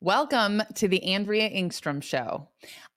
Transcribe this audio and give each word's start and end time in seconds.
Welcome 0.00 0.62
to 0.76 0.86
the 0.86 1.02
Andrea 1.02 1.50
Engstrom 1.50 2.00
Show. 2.00 2.46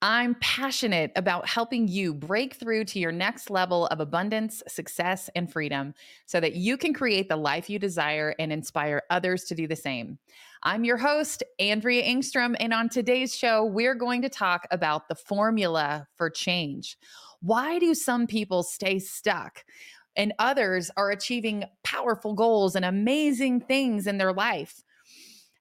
I'm 0.02 0.36
passionate 0.36 1.10
about 1.16 1.48
helping 1.48 1.88
you 1.88 2.14
break 2.14 2.54
through 2.54 2.84
to 2.84 3.00
your 3.00 3.10
next 3.10 3.50
level 3.50 3.88
of 3.88 3.98
abundance, 3.98 4.62
success, 4.68 5.28
and 5.34 5.52
freedom 5.52 5.94
so 6.26 6.38
that 6.38 6.54
you 6.54 6.76
can 6.76 6.94
create 6.94 7.28
the 7.28 7.34
life 7.34 7.68
you 7.68 7.80
desire 7.80 8.36
and 8.38 8.52
inspire 8.52 9.02
others 9.10 9.42
to 9.46 9.56
do 9.56 9.66
the 9.66 9.74
same. 9.74 10.16
I'm 10.62 10.84
your 10.84 10.96
host, 10.96 11.42
Andrea 11.58 12.04
Engstrom, 12.04 12.54
and 12.60 12.72
on 12.72 12.88
today's 12.88 13.34
show, 13.34 13.64
we're 13.64 13.96
going 13.96 14.22
to 14.22 14.28
talk 14.28 14.68
about 14.70 15.08
the 15.08 15.16
formula 15.16 16.06
for 16.14 16.30
change. 16.30 16.96
Why 17.40 17.80
do 17.80 17.94
some 17.96 18.28
people 18.28 18.62
stay 18.62 19.00
stuck? 19.00 19.64
And 20.14 20.34
others 20.38 20.88
are 20.96 21.10
achieving 21.10 21.64
powerful 21.82 22.34
goals 22.34 22.76
and 22.76 22.84
amazing 22.84 23.62
things 23.62 24.06
in 24.06 24.18
their 24.18 24.32
life. 24.32 24.84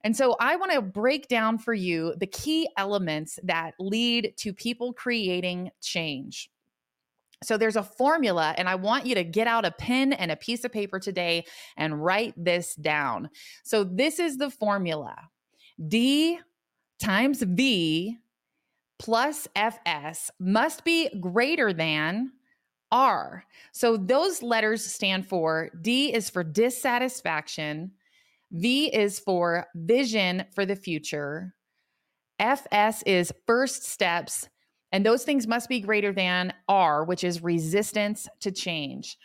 And 0.03 0.15
so 0.15 0.35
I 0.39 0.55
want 0.55 0.71
to 0.71 0.81
break 0.81 1.27
down 1.27 1.57
for 1.57 1.73
you 1.73 2.15
the 2.17 2.27
key 2.27 2.67
elements 2.77 3.39
that 3.43 3.73
lead 3.79 4.33
to 4.37 4.53
people 4.53 4.93
creating 4.93 5.71
change. 5.81 6.49
So 7.43 7.57
there's 7.57 7.75
a 7.75 7.83
formula, 7.83 8.53
and 8.57 8.69
I 8.69 8.75
want 8.75 9.07
you 9.07 9.15
to 9.15 9.23
get 9.23 9.47
out 9.47 9.65
a 9.65 9.71
pen 9.71 10.13
and 10.13 10.31
a 10.31 10.35
piece 10.35 10.63
of 10.63 10.71
paper 10.71 10.99
today 10.99 11.45
and 11.75 12.03
write 12.03 12.33
this 12.37 12.75
down. 12.75 13.29
So 13.63 13.83
this 13.83 14.19
is 14.19 14.37
the 14.37 14.51
formula 14.51 15.15
D 15.87 16.39
times 16.99 17.41
V 17.41 18.17
plus 18.99 19.47
FS 19.55 20.29
must 20.39 20.83
be 20.85 21.09
greater 21.19 21.73
than 21.73 22.31
R. 22.91 23.45
So 23.71 23.97
those 23.97 24.43
letters 24.43 24.85
stand 24.85 25.25
for 25.25 25.71
D 25.81 26.13
is 26.13 26.29
for 26.29 26.43
dissatisfaction, 26.43 27.93
V 28.51 28.93
is 28.93 29.19
for 29.19 29.67
vision 29.75 30.45
for 30.53 30.65
the 30.65 30.75
future. 30.75 31.53
FS 32.39 33.03
is 33.03 33.33
first 33.45 33.83
steps. 33.83 34.49
And 34.91 35.05
those 35.05 35.23
things 35.23 35.47
must 35.47 35.69
be 35.69 35.79
greater 35.79 36.11
than 36.11 36.53
R, 36.67 37.05
which 37.05 37.23
is 37.23 37.41
resistance 37.41 38.27
to 38.41 38.51
change. 38.51 39.17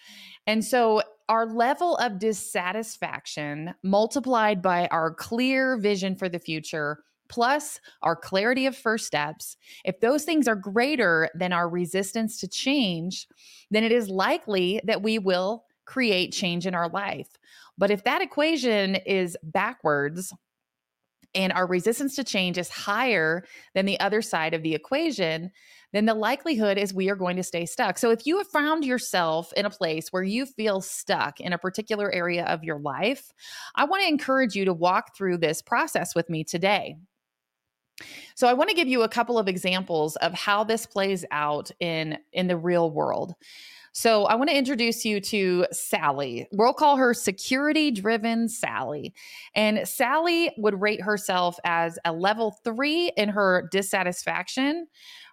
And 0.46 0.64
so 0.64 1.02
our 1.28 1.44
level 1.44 1.96
of 1.96 2.20
dissatisfaction 2.20 3.74
multiplied 3.82 4.62
by 4.62 4.86
our 4.88 5.12
clear 5.12 5.76
vision 5.76 6.14
for 6.14 6.28
the 6.28 6.38
future 6.38 7.00
plus 7.28 7.80
our 8.02 8.14
clarity 8.14 8.66
of 8.66 8.76
first 8.76 9.06
steps, 9.06 9.56
if 9.84 9.98
those 9.98 10.24
things 10.24 10.46
are 10.46 10.54
greater 10.54 11.28
than 11.34 11.52
our 11.52 11.68
resistance 11.68 12.38
to 12.38 12.48
change, 12.48 13.26
then 13.70 13.82
it 13.82 13.90
is 13.90 14.08
likely 14.08 14.80
that 14.84 15.02
we 15.02 15.18
will 15.18 15.64
create 15.84 16.32
change 16.32 16.66
in 16.66 16.74
our 16.74 16.88
life. 16.88 17.28
But 17.78 17.90
if 17.90 18.04
that 18.04 18.22
equation 18.22 18.96
is 18.96 19.36
backwards, 19.42 20.32
and 21.36 21.52
our 21.52 21.66
resistance 21.66 22.16
to 22.16 22.24
change 22.24 22.56
is 22.56 22.70
higher 22.70 23.44
than 23.74 23.84
the 23.84 24.00
other 24.00 24.22
side 24.22 24.54
of 24.54 24.62
the 24.62 24.74
equation, 24.74 25.50
then 25.92 26.06
the 26.06 26.14
likelihood 26.14 26.78
is 26.78 26.94
we 26.94 27.10
are 27.10 27.16
going 27.16 27.36
to 27.36 27.42
stay 27.42 27.66
stuck. 27.66 27.98
So 27.98 28.10
if 28.10 28.26
you 28.26 28.38
have 28.38 28.48
found 28.48 28.84
yourself 28.84 29.52
in 29.52 29.66
a 29.66 29.70
place 29.70 30.08
where 30.10 30.22
you 30.22 30.46
feel 30.46 30.80
stuck 30.80 31.38
in 31.40 31.52
a 31.52 31.58
particular 31.58 32.10
area 32.10 32.44
of 32.46 32.64
your 32.64 32.78
life, 32.78 33.32
I 33.74 33.84
want 33.84 34.02
to 34.02 34.08
encourage 34.08 34.54
you 34.54 34.64
to 34.64 34.72
walk 34.72 35.14
through 35.14 35.38
this 35.38 35.60
process 35.60 36.14
with 36.14 36.30
me 36.30 36.42
today. 36.42 36.96
So 38.34 38.46
I 38.46 38.54
want 38.54 38.70
to 38.70 38.76
give 38.76 38.88
you 38.88 39.02
a 39.02 39.08
couple 39.08 39.38
of 39.38 39.48
examples 39.48 40.16
of 40.16 40.34
how 40.34 40.64
this 40.64 40.86
plays 40.86 41.24
out 41.30 41.70
in 41.80 42.18
in 42.32 42.46
the 42.46 42.56
real 42.56 42.90
world. 42.90 43.34
So 43.96 44.24
I 44.24 44.34
want 44.34 44.50
to 44.50 44.56
introduce 44.56 45.06
you 45.06 45.22
to 45.22 45.64
Sally. 45.72 46.46
We'll 46.52 46.74
call 46.74 46.98
her 46.98 47.14
security 47.14 47.90
driven 47.90 48.46
Sally. 48.46 49.14
And 49.54 49.88
Sally 49.88 50.52
would 50.58 50.78
rate 50.82 51.00
herself 51.00 51.56
as 51.64 51.98
a 52.04 52.12
level 52.12 52.58
three 52.62 53.10
in 53.16 53.30
her 53.30 53.70
dissatisfaction. 53.72 54.86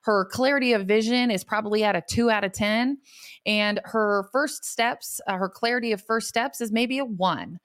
Her 0.03 0.30
clarity 0.31 0.72
of 0.72 0.88
vision 0.88 1.30
is 1.30 1.44
probably 1.44 1.84
at 1.84 1.97
a 1.97 2.03
two 2.09 2.31
out 2.31 2.45
of 2.45 2.53
10. 2.53 3.00
And 3.45 3.81
her 3.84 4.29
first 4.31 4.63
steps, 4.63 5.19
uh, 5.28 5.35
her 5.35 5.50
clarity 5.50 5.91
of 5.91 6.02
first 6.02 6.29
steps 6.29 6.62
is 6.62 6.72
maybe 6.72 7.00
a 7.00 7.06
one. 7.06 7.59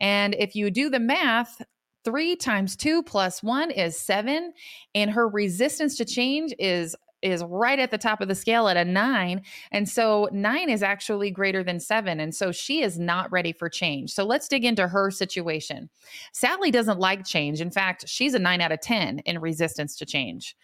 And 0.00 0.34
if 0.34 0.56
you 0.56 0.72
do 0.72 0.90
the 0.90 0.98
math, 0.98 1.62
three 2.04 2.34
times 2.34 2.74
two 2.74 3.04
plus 3.04 3.40
one 3.40 3.70
is 3.70 3.96
seven. 3.96 4.52
And 4.96 5.12
her 5.12 5.28
resistance 5.28 5.96
to 5.98 6.04
change 6.04 6.52
is 6.58 6.96
is 7.22 7.42
right 7.44 7.78
at 7.78 7.90
the 7.90 7.98
top 7.98 8.20
of 8.20 8.28
the 8.28 8.34
scale 8.34 8.68
at 8.68 8.76
a 8.76 8.84
nine. 8.84 9.42
And 9.72 9.88
so 9.88 10.28
nine 10.32 10.70
is 10.70 10.82
actually 10.82 11.30
greater 11.30 11.62
than 11.62 11.80
seven. 11.80 12.20
And 12.20 12.34
so 12.34 12.52
she 12.52 12.82
is 12.82 12.98
not 12.98 13.30
ready 13.30 13.52
for 13.52 13.68
change. 13.68 14.12
So 14.12 14.24
let's 14.24 14.48
dig 14.48 14.64
into 14.64 14.88
her 14.88 15.10
situation. 15.10 15.88
Sally 16.32 16.70
doesn't 16.70 16.98
like 16.98 17.26
change. 17.26 17.60
In 17.60 17.70
fact, 17.70 18.08
she's 18.08 18.34
a 18.34 18.38
nine 18.38 18.60
out 18.60 18.72
of 18.72 18.80
10 18.80 19.20
in 19.20 19.38
resistance 19.38 19.96
to 19.96 20.06
change 20.06 20.56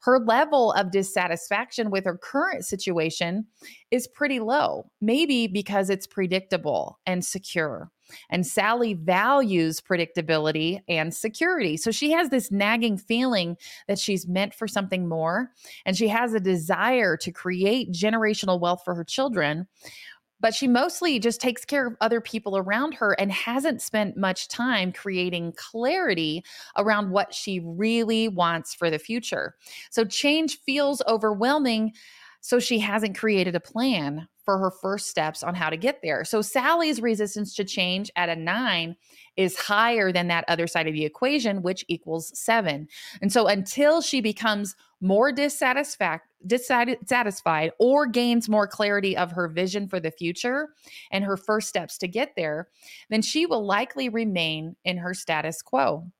her 0.00 0.18
level 0.18 0.72
of 0.72 0.90
dissatisfaction 0.90 1.90
with 1.90 2.04
her 2.04 2.16
current 2.16 2.64
situation 2.64 3.46
is 3.90 4.08
pretty 4.08 4.40
low, 4.40 4.90
maybe 5.00 5.46
because 5.46 5.90
it's 5.90 6.06
predictable 6.06 6.98
and 7.06 7.24
secure. 7.24 7.90
And 8.30 8.46
Sally 8.46 8.94
values 8.94 9.80
predictability 9.80 10.80
and 10.88 11.14
security. 11.14 11.76
So 11.76 11.90
she 11.90 12.10
has 12.10 12.30
this 12.30 12.50
nagging 12.50 12.98
feeling 12.98 13.56
that 13.88 13.98
she's 13.98 14.26
meant 14.26 14.54
for 14.54 14.66
something 14.66 15.08
more. 15.08 15.50
And 15.86 15.96
she 15.96 16.08
has 16.08 16.34
a 16.34 16.40
desire 16.40 17.16
to 17.18 17.30
create 17.30 17.92
generational 17.92 18.60
wealth 18.60 18.82
for 18.84 18.94
her 18.94 19.04
children 19.04 19.68
but 20.40 20.54
she 20.54 20.66
mostly 20.66 21.18
just 21.18 21.40
takes 21.40 21.64
care 21.64 21.86
of 21.86 21.96
other 22.00 22.20
people 22.20 22.56
around 22.56 22.94
her 22.94 23.12
and 23.12 23.30
hasn't 23.30 23.82
spent 23.82 24.16
much 24.16 24.48
time 24.48 24.92
creating 24.92 25.52
clarity 25.56 26.44
around 26.76 27.10
what 27.10 27.34
she 27.34 27.60
really 27.60 28.28
wants 28.28 28.74
for 28.74 28.90
the 28.90 28.98
future. 28.98 29.54
So 29.90 30.04
change 30.04 30.58
feels 30.60 31.02
overwhelming. 31.06 31.92
So 32.40 32.58
she 32.58 32.78
hasn't 32.78 33.18
created 33.18 33.54
a 33.54 33.60
plan 33.60 34.26
for 34.50 34.58
her 34.58 34.70
first 34.72 35.08
steps 35.08 35.44
on 35.44 35.54
how 35.54 35.70
to 35.70 35.76
get 35.76 36.00
there. 36.02 36.24
So 36.24 36.42
Sally's 36.42 37.00
resistance 37.00 37.54
to 37.54 37.62
change 37.62 38.10
at 38.16 38.28
a 38.28 38.34
nine 38.34 38.96
is 39.36 39.56
higher 39.56 40.10
than 40.10 40.26
that 40.26 40.44
other 40.48 40.66
side 40.66 40.88
of 40.88 40.92
the 40.92 41.04
equation, 41.04 41.62
which 41.62 41.84
equals 41.86 42.36
seven. 42.36 42.88
And 43.22 43.32
so 43.32 43.46
until 43.46 44.00
she 44.02 44.20
becomes 44.20 44.74
more 45.00 45.30
dissatisfied, 45.30 46.18
dissatisfied 46.44 47.70
or 47.78 48.06
gains 48.06 48.48
more 48.48 48.66
clarity 48.66 49.16
of 49.16 49.30
her 49.30 49.46
vision 49.46 49.86
for 49.86 50.00
the 50.00 50.10
future 50.10 50.70
and 51.12 51.22
her 51.22 51.36
first 51.36 51.68
steps 51.68 51.96
to 51.98 52.08
get 52.08 52.32
there, 52.36 52.66
then 53.08 53.22
she 53.22 53.46
will 53.46 53.64
likely 53.64 54.08
remain 54.08 54.74
in 54.84 54.96
her 54.96 55.14
status 55.14 55.62
quo. 55.62 56.10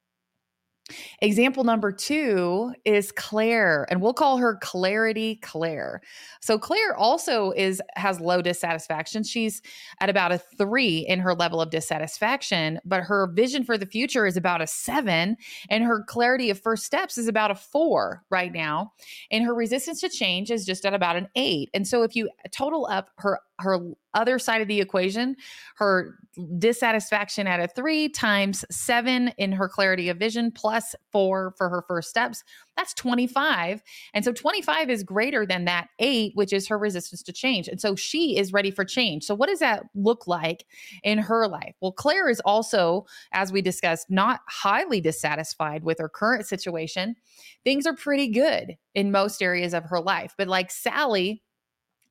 Example 1.20 1.64
number 1.64 1.92
two 1.92 2.72
is 2.84 3.12
Claire, 3.12 3.86
and 3.90 4.00
we'll 4.00 4.14
call 4.14 4.38
her 4.38 4.56
Clarity 4.60 5.36
Claire. 5.42 6.00
So 6.40 6.58
Claire 6.58 6.94
also 6.96 7.52
is 7.52 7.80
has 7.96 8.20
low 8.20 8.42
dissatisfaction. 8.42 9.22
She's 9.22 9.62
at 10.00 10.10
about 10.10 10.32
a 10.32 10.38
three 10.38 10.98
in 11.08 11.20
her 11.20 11.34
level 11.34 11.60
of 11.60 11.70
dissatisfaction, 11.70 12.80
but 12.84 13.02
her 13.02 13.26
vision 13.32 13.64
for 13.64 13.78
the 13.78 13.86
future 13.86 14.26
is 14.26 14.36
about 14.36 14.62
a 14.62 14.66
seven, 14.66 15.36
and 15.68 15.84
her 15.84 16.02
clarity 16.02 16.50
of 16.50 16.60
first 16.60 16.84
steps 16.84 17.18
is 17.18 17.28
about 17.28 17.50
a 17.50 17.54
four 17.54 18.24
right 18.30 18.52
now, 18.52 18.92
and 19.30 19.44
her 19.44 19.54
resistance 19.54 20.00
to 20.00 20.08
change 20.08 20.50
is 20.50 20.64
just 20.64 20.84
at 20.84 20.94
about 20.94 21.16
an 21.16 21.28
eight. 21.36 21.70
And 21.74 21.86
so 21.86 22.02
if 22.02 22.16
you 22.16 22.28
total 22.50 22.86
up 22.90 23.10
her 23.18 23.40
her 23.60 23.78
other 24.14 24.38
side 24.38 24.60
of 24.60 24.68
the 24.68 24.80
equation, 24.80 25.36
her 25.76 26.16
dissatisfaction 26.58 27.46
at 27.46 27.60
a 27.60 27.68
three 27.68 28.08
times 28.08 28.64
seven 28.70 29.28
in 29.38 29.52
her 29.52 29.68
clarity 29.68 30.08
of 30.08 30.16
vision 30.16 30.50
plus 30.50 30.94
four 31.12 31.54
for 31.56 31.68
her 31.68 31.84
first 31.86 32.10
steps, 32.10 32.42
that's 32.76 32.94
25. 32.94 33.82
And 34.14 34.24
so 34.24 34.32
25 34.32 34.90
is 34.90 35.04
greater 35.04 35.44
than 35.44 35.64
that 35.66 35.88
eight, 35.98 36.32
which 36.34 36.52
is 36.52 36.66
her 36.68 36.78
resistance 36.78 37.22
to 37.24 37.32
change. 37.32 37.68
And 37.68 37.80
so 37.80 37.94
she 37.94 38.36
is 38.36 38.52
ready 38.52 38.70
for 38.70 38.84
change. 38.84 39.24
So, 39.24 39.34
what 39.34 39.48
does 39.48 39.58
that 39.60 39.84
look 39.94 40.26
like 40.26 40.64
in 41.02 41.18
her 41.18 41.46
life? 41.46 41.74
Well, 41.80 41.92
Claire 41.92 42.28
is 42.28 42.40
also, 42.40 43.06
as 43.32 43.52
we 43.52 43.62
discussed, 43.62 44.10
not 44.10 44.40
highly 44.48 45.00
dissatisfied 45.00 45.84
with 45.84 45.98
her 45.98 46.08
current 46.08 46.46
situation. 46.46 47.16
Things 47.64 47.86
are 47.86 47.94
pretty 47.94 48.28
good 48.28 48.76
in 48.94 49.12
most 49.12 49.42
areas 49.42 49.74
of 49.74 49.84
her 49.84 50.00
life. 50.00 50.34
But 50.38 50.48
like 50.48 50.70
Sally, 50.70 51.42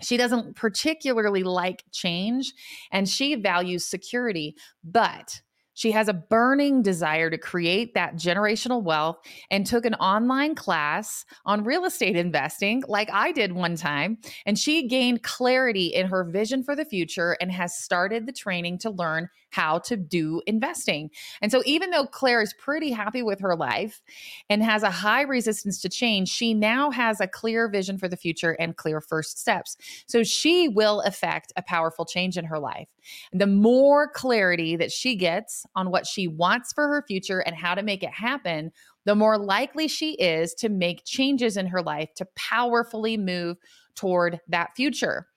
she 0.01 0.17
doesn't 0.17 0.55
particularly 0.55 1.43
like 1.43 1.83
change 1.91 2.53
and 2.91 3.07
she 3.07 3.35
values 3.35 3.85
security, 3.85 4.55
but 4.83 5.41
she 5.79 5.91
has 5.91 6.09
a 6.09 6.13
burning 6.13 6.81
desire 6.81 7.29
to 7.29 7.37
create 7.37 7.93
that 7.93 8.17
generational 8.17 8.83
wealth 8.83 9.17
and 9.49 9.65
took 9.65 9.85
an 9.85 9.93
online 9.93 10.53
class 10.53 11.23
on 11.45 11.63
real 11.63 11.85
estate 11.85 12.17
investing, 12.17 12.83
like 12.89 13.09
I 13.13 13.31
did 13.31 13.53
one 13.53 13.77
time. 13.77 14.17
And 14.45 14.59
she 14.59 14.89
gained 14.89 15.23
clarity 15.23 15.85
in 15.87 16.07
her 16.07 16.25
vision 16.25 16.63
for 16.63 16.75
the 16.75 16.83
future 16.83 17.37
and 17.39 17.49
has 17.53 17.77
started 17.77 18.25
the 18.25 18.33
training 18.33 18.79
to 18.79 18.89
learn 18.89 19.29
how 19.51 19.79
to 19.79 19.95
do 19.95 20.41
investing. 20.45 21.09
And 21.41 21.51
so, 21.51 21.63
even 21.65 21.91
though 21.91 22.05
Claire 22.05 22.41
is 22.41 22.53
pretty 22.53 22.91
happy 22.91 23.23
with 23.23 23.39
her 23.39 23.55
life 23.55 24.01
and 24.49 24.61
has 24.63 24.83
a 24.83 24.91
high 24.91 25.21
resistance 25.21 25.81
to 25.81 25.89
change, 25.89 26.29
she 26.29 26.53
now 26.53 26.91
has 26.91 27.19
a 27.19 27.27
clear 27.27 27.69
vision 27.69 27.97
for 27.97 28.07
the 28.07 28.17
future 28.17 28.51
and 28.59 28.75
clear 28.75 29.01
first 29.01 29.39
steps. 29.39 29.77
So, 30.07 30.23
she 30.23 30.67
will 30.67 31.01
affect 31.01 31.53
a 31.55 31.61
powerful 31.61 32.05
change 32.05 32.37
in 32.37 32.45
her 32.45 32.59
life. 32.59 32.89
The 33.31 33.47
more 33.47 34.09
clarity 34.09 34.75
that 34.75 34.91
she 34.91 35.15
gets 35.15 35.65
on 35.75 35.91
what 35.91 36.07
she 36.07 36.27
wants 36.27 36.73
for 36.73 36.87
her 36.87 37.03
future 37.07 37.39
and 37.39 37.55
how 37.55 37.75
to 37.75 37.83
make 37.83 38.03
it 38.03 38.11
happen, 38.11 38.71
the 39.05 39.15
more 39.15 39.37
likely 39.37 39.87
she 39.87 40.13
is 40.13 40.53
to 40.55 40.69
make 40.69 41.05
changes 41.05 41.57
in 41.57 41.67
her 41.67 41.81
life 41.81 42.13
to 42.15 42.27
powerfully 42.35 43.17
move 43.17 43.57
toward 43.95 44.39
that 44.47 44.75
future. 44.75 45.27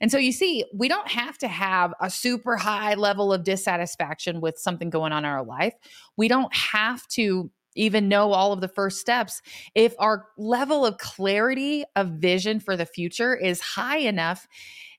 And 0.00 0.10
so 0.10 0.18
you 0.18 0.32
see, 0.32 0.64
we 0.74 0.88
don't 0.88 1.08
have 1.08 1.38
to 1.38 1.48
have 1.48 1.94
a 2.00 2.10
super 2.10 2.56
high 2.56 2.94
level 2.94 3.32
of 3.32 3.44
dissatisfaction 3.44 4.40
with 4.40 4.58
something 4.58 4.90
going 4.90 5.12
on 5.12 5.24
in 5.24 5.30
our 5.30 5.44
life. 5.44 5.74
We 6.16 6.28
don't 6.28 6.54
have 6.54 7.06
to 7.08 7.50
even 7.76 8.08
know 8.08 8.32
all 8.32 8.52
of 8.52 8.60
the 8.60 8.68
first 8.68 9.00
steps 9.00 9.42
if 9.74 9.94
our 9.98 10.26
level 10.36 10.84
of 10.84 10.98
clarity 10.98 11.84
of 11.96 12.08
vision 12.08 12.60
for 12.60 12.76
the 12.76 12.86
future 12.86 13.34
is 13.34 13.60
high 13.60 13.98
enough 13.98 14.48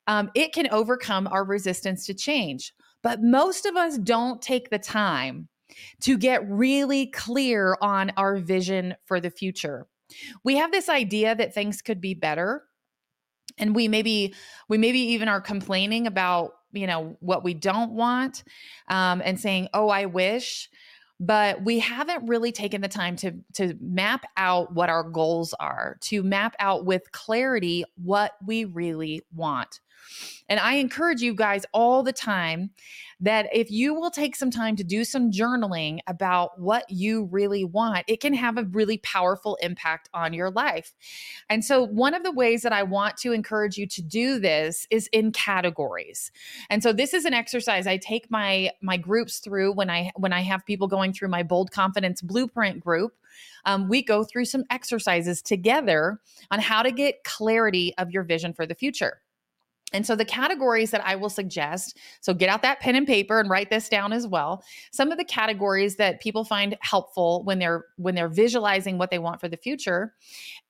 um, 0.07 0.31
it 0.35 0.53
can 0.53 0.67
overcome 0.71 1.27
our 1.27 1.43
resistance 1.43 2.05
to 2.05 2.13
change 2.13 2.73
but 3.03 3.21
most 3.21 3.65
of 3.65 3.75
us 3.75 3.97
don't 3.97 4.41
take 4.41 4.69
the 4.69 4.79
time 4.79 5.47
to 6.01 6.17
get 6.17 6.47
really 6.49 7.07
clear 7.07 7.77
on 7.81 8.11
our 8.17 8.37
vision 8.37 8.95
for 9.05 9.19
the 9.19 9.29
future. 9.29 9.87
We 10.43 10.57
have 10.57 10.71
this 10.71 10.89
idea 10.89 11.35
that 11.35 11.53
things 11.53 11.81
could 11.81 12.01
be 12.01 12.13
better 12.13 12.63
and 13.57 13.75
we 13.75 13.87
maybe 13.87 14.33
we 14.67 14.77
maybe 14.77 14.99
even 14.99 15.27
are 15.27 15.41
complaining 15.41 16.07
about 16.07 16.53
you 16.73 16.87
know 16.87 17.15
what 17.19 17.43
we 17.43 17.53
don't 17.53 17.91
want 17.91 18.43
um, 18.89 19.21
and 19.23 19.39
saying 19.39 19.67
oh 19.73 19.89
i 19.89 20.05
wish 20.05 20.69
but 21.19 21.63
we 21.63 21.77
haven't 21.77 22.27
really 22.27 22.51
taken 22.51 22.81
the 22.81 22.87
time 22.87 23.15
to 23.15 23.33
to 23.53 23.75
map 23.79 24.25
out 24.37 24.73
what 24.73 24.89
our 24.89 25.03
goals 25.03 25.53
are 25.59 25.97
to 26.01 26.23
map 26.23 26.55
out 26.59 26.85
with 26.85 27.11
clarity 27.11 27.83
what 27.95 28.33
we 28.45 28.65
really 28.65 29.21
want 29.33 29.79
and 30.49 30.59
I 30.59 30.75
encourage 30.75 31.21
you 31.21 31.33
guys 31.33 31.65
all 31.73 32.03
the 32.03 32.13
time 32.13 32.71
that 33.21 33.47
if 33.53 33.69
you 33.69 33.93
will 33.93 34.09
take 34.09 34.35
some 34.35 34.49
time 34.49 34.75
to 34.75 34.83
do 34.83 35.03
some 35.05 35.31
journaling 35.31 35.99
about 36.07 36.59
what 36.59 36.89
you 36.89 37.25
really 37.31 37.63
want, 37.63 38.03
it 38.07 38.19
can 38.19 38.33
have 38.33 38.57
a 38.57 38.63
really 38.63 38.97
powerful 38.97 39.57
impact 39.61 40.09
on 40.13 40.33
your 40.33 40.49
life. 40.49 40.93
And 41.49 41.63
so, 41.63 41.85
one 41.85 42.13
of 42.13 42.23
the 42.23 42.31
ways 42.31 42.63
that 42.63 42.73
I 42.73 42.83
want 42.83 43.17
to 43.17 43.31
encourage 43.31 43.77
you 43.77 43.87
to 43.87 44.01
do 44.01 44.39
this 44.39 44.87
is 44.89 45.07
in 45.13 45.31
categories. 45.31 46.31
And 46.69 46.81
so, 46.81 46.91
this 46.91 47.13
is 47.13 47.25
an 47.25 47.33
exercise 47.33 47.85
I 47.87 47.97
take 47.97 48.29
my 48.31 48.71
my 48.81 48.97
groups 48.97 49.39
through 49.39 49.73
when 49.73 49.89
I 49.89 50.11
when 50.17 50.33
I 50.33 50.41
have 50.41 50.65
people 50.65 50.87
going 50.87 51.13
through 51.13 51.29
my 51.29 51.43
bold 51.43 51.71
confidence 51.71 52.21
blueprint 52.21 52.79
group. 52.79 53.13
Um, 53.65 53.87
we 53.87 54.01
go 54.03 54.23
through 54.23 54.45
some 54.45 54.63
exercises 54.69 55.41
together 55.41 56.19
on 56.49 56.59
how 56.59 56.81
to 56.81 56.91
get 56.91 57.23
clarity 57.23 57.93
of 57.97 58.11
your 58.11 58.23
vision 58.23 58.53
for 58.53 58.65
the 58.65 58.75
future. 58.75 59.21
And 59.93 60.05
so 60.05 60.15
the 60.15 60.25
categories 60.25 60.91
that 60.91 61.05
I 61.05 61.15
will 61.15 61.29
suggest, 61.29 61.97
so 62.21 62.33
get 62.33 62.49
out 62.49 62.61
that 62.61 62.79
pen 62.79 62.95
and 62.95 63.05
paper 63.05 63.39
and 63.39 63.49
write 63.49 63.69
this 63.69 63.89
down 63.89 64.13
as 64.13 64.25
well. 64.25 64.63
Some 64.91 65.11
of 65.11 65.17
the 65.17 65.25
categories 65.25 65.97
that 65.97 66.21
people 66.21 66.45
find 66.45 66.77
helpful 66.81 67.43
when 67.43 67.59
they're 67.59 67.85
when 67.97 68.15
they're 68.15 68.29
visualizing 68.29 68.97
what 68.97 69.11
they 69.11 69.19
want 69.19 69.41
for 69.41 69.49
the 69.49 69.57
future 69.57 70.13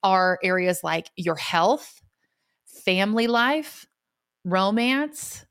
are 0.04 0.40
areas 0.44 0.84
like 0.84 1.10
your 1.16 1.36
health, 1.36 2.02
family 2.66 3.28
life, 3.28 3.86
romance, 4.44 5.46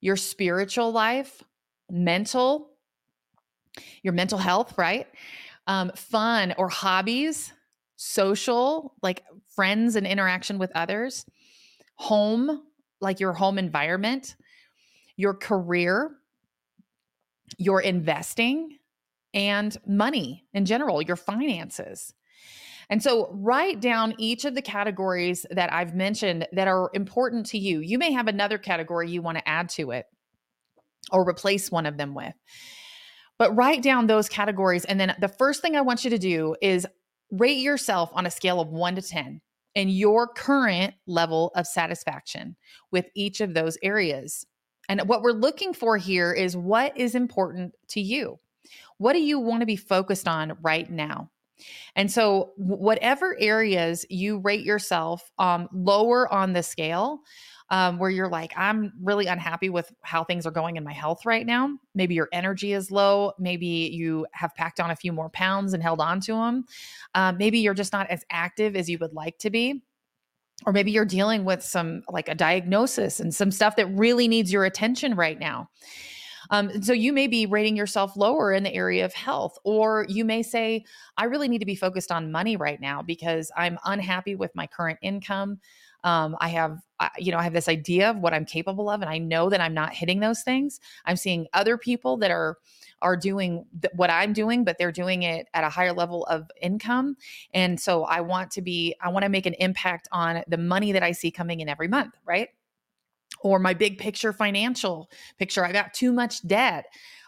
your 0.00 0.16
spiritual 0.16 0.92
life, 0.92 1.42
mental, 1.90 2.70
your 4.02 4.12
mental 4.12 4.38
health, 4.38 4.76
right? 4.78 5.08
Um, 5.66 5.90
fun 5.96 6.54
or 6.58 6.68
hobbies, 6.68 7.52
social, 7.96 8.94
like 9.02 9.24
friends 9.48 9.96
and 9.96 10.06
interaction 10.06 10.58
with 10.58 10.70
others, 10.74 11.26
home, 11.96 12.62
like 13.00 13.20
your 13.20 13.32
home 13.32 13.58
environment, 13.58 14.36
your 15.16 15.34
career, 15.34 16.10
your 17.58 17.80
investing, 17.80 18.78
and 19.34 19.76
money 19.86 20.44
in 20.54 20.64
general, 20.64 21.02
your 21.02 21.16
finances. 21.16 22.14
And 22.88 23.02
so, 23.02 23.28
write 23.32 23.80
down 23.80 24.14
each 24.18 24.44
of 24.44 24.54
the 24.54 24.62
categories 24.62 25.44
that 25.50 25.72
I've 25.72 25.94
mentioned 25.94 26.46
that 26.52 26.68
are 26.68 26.90
important 26.94 27.46
to 27.46 27.58
you. 27.58 27.80
You 27.80 27.98
may 27.98 28.12
have 28.12 28.28
another 28.28 28.58
category 28.58 29.10
you 29.10 29.22
want 29.22 29.38
to 29.38 29.48
add 29.48 29.68
to 29.70 29.90
it 29.90 30.06
or 31.10 31.28
replace 31.28 31.70
one 31.70 31.86
of 31.86 31.96
them 31.96 32.14
with. 32.14 32.34
But 33.38 33.54
write 33.54 33.82
down 33.82 34.06
those 34.06 34.28
categories. 34.28 34.84
And 34.84 34.98
then 34.98 35.14
the 35.20 35.28
first 35.28 35.62
thing 35.62 35.76
I 35.76 35.80
want 35.82 36.04
you 36.04 36.10
to 36.10 36.18
do 36.18 36.54
is 36.62 36.86
rate 37.30 37.58
yourself 37.58 38.10
on 38.12 38.24
a 38.24 38.30
scale 38.30 38.60
of 38.60 38.68
one 38.68 38.94
to 38.94 39.02
10 39.02 39.40
and 39.76 39.90
your 39.90 40.26
current 40.26 40.94
level 41.06 41.52
of 41.54 41.66
satisfaction 41.66 42.56
with 42.90 43.06
each 43.14 43.40
of 43.40 43.54
those 43.54 43.78
areas. 43.82 44.44
And 44.88 45.02
what 45.02 45.22
we're 45.22 45.32
looking 45.32 45.72
for 45.72 45.96
here 45.96 46.32
is 46.32 46.56
what 46.56 46.96
is 46.96 47.14
important 47.14 47.74
to 47.88 48.00
you? 48.00 48.40
What 48.98 49.12
do 49.12 49.20
you 49.20 49.38
want 49.38 49.60
to 49.60 49.66
be 49.66 49.76
focused 49.76 50.26
on 50.26 50.56
right 50.62 50.90
now? 50.90 51.30
And 51.94 52.10
so, 52.10 52.52
whatever 52.56 53.36
areas 53.40 54.04
you 54.10 54.38
rate 54.38 54.64
yourself 54.64 55.30
um, 55.38 55.68
lower 55.72 56.32
on 56.32 56.52
the 56.52 56.62
scale, 56.62 57.20
um, 57.70 57.98
where 57.98 58.10
you're 58.10 58.28
like, 58.28 58.52
I'm 58.56 58.92
really 59.02 59.26
unhappy 59.26 59.68
with 59.68 59.92
how 60.02 60.22
things 60.22 60.46
are 60.46 60.52
going 60.52 60.76
in 60.76 60.84
my 60.84 60.92
health 60.92 61.26
right 61.26 61.44
now. 61.44 61.76
Maybe 61.94 62.14
your 62.14 62.28
energy 62.32 62.72
is 62.72 62.90
low. 62.90 63.32
Maybe 63.38 63.90
you 63.92 64.26
have 64.32 64.54
packed 64.54 64.78
on 64.78 64.90
a 64.90 64.96
few 64.96 65.12
more 65.12 65.30
pounds 65.30 65.74
and 65.74 65.82
held 65.82 66.00
on 66.00 66.20
to 66.20 66.32
them. 66.32 66.64
Um, 67.14 67.38
maybe 67.38 67.58
you're 67.58 67.74
just 67.74 67.92
not 67.92 68.08
as 68.08 68.24
active 68.30 68.76
as 68.76 68.88
you 68.88 68.98
would 69.00 69.14
like 69.14 69.38
to 69.38 69.50
be. 69.50 69.82
Or 70.64 70.72
maybe 70.72 70.90
you're 70.90 71.04
dealing 71.04 71.44
with 71.44 71.62
some 71.62 72.02
like 72.08 72.28
a 72.28 72.34
diagnosis 72.34 73.20
and 73.20 73.34
some 73.34 73.50
stuff 73.50 73.76
that 73.76 73.86
really 73.88 74.26
needs 74.26 74.52
your 74.52 74.64
attention 74.64 75.14
right 75.14 75.38
now. 75.38 75.68
Um, 76.50 76.82
so 76.82 76.92
you 76.92 77.12
may 77.12 77.26
be 77.26 77.44
rating 77.44 77.76
yourself 77.76 78.16
lower 78.16 78.52
in 78.52 78.62
the 78.62 78.72
area 78.72 79.04
of 79.04 79.12
health, 79.12 79.58
or 79.64 80.06
you 80.08 80.24
may 80.24 80.42
say, 80.42 80.84
I 81.16 81.24
really 81.24 81.48
need 81.48 81.58
to 81.58 81.66
be 81.66 81.74
focused 81.74 82.12
on 82.12 82.30
money 82.30 82.56
right 82.56 82.80
now 82.80 83.02
because 83.02 83.50
I'm 83.56 83.78
unhappy 83.84 84.36
with 84.36 84.54
my 84.54 84.66
current 84.66 84.98
income. 85.02 85.58
Um, 86.04 86.36
I 86.40 86.48
have, 86.48 86.78
you 87.18 87.32
know, 87.32 87.38
I 87.38 87.42
have 87.42 87.52
this 87.52 87.68
idea 87.68 88.10
of 88.10 88.18
what 88.18 88.32
I'm 88.32 88.44
capable 88.44 88.88
of, 88.88 89.02
and 89.02 89.10
I 89.10 89.18
know 89.18 89.50
that 89.50 89.60
I'm 89.60 89.74
not 89.74 89.94
hitting 89.94 90.20
those 90.20 90.42
things. 90.42 90.80
I'm 91.04 91.16
seeing 91.16 91.46
other 91.52 91.76
people 91.76 92.16
that 92.18 92.30
are 92.30 92.58
are 93.02 93.16
doing 93.16 93.66
th- 93.82 93.92
what 93.94 94.10
I'm 94.10 94.32
doing, 94.32 94.64
but 94.64 94.78
they're 94.78 94.92
doing 94.92 95.22
it 95.22 95.46
at 95.52 95.64
a 95.64 95.68
higher 95.68 95.92
level 95.92 96.24
of 96.26 96.50
income, 96.60 97.16
and 97.52 97.78
so 97.78 98.04
I 98.04 98.20
want 98.20 98.50
to 98.52 98.62
be, 98.62 98.94
I 99.00 99.10
want 99.10 99.24
to 99.24 99.28
make 99.28 99.46
an 99.46 99.54
impact 99.54 100.08
on 100.12 100.42
the 100.48 100.58
money 100.58 100.92
that 100.92 101.02
I 101.02 101.12
see 101.12 101.30
coming 101.30 101.60
in 101.60 101.68
every 101.68 101.88
month, 101.88 102.14
right? 102.24 102.48
Or 103.40 103.58
my 103.58 103.74
big 103.74 103.98
picture 103.98 104.32
financial 104.32 105.10
picture. 105.38 105.64
I 105.64 105.72
got 105.72 105.92
too 105.92 106.12
much 106.12 106.46
debt 106.46 106.86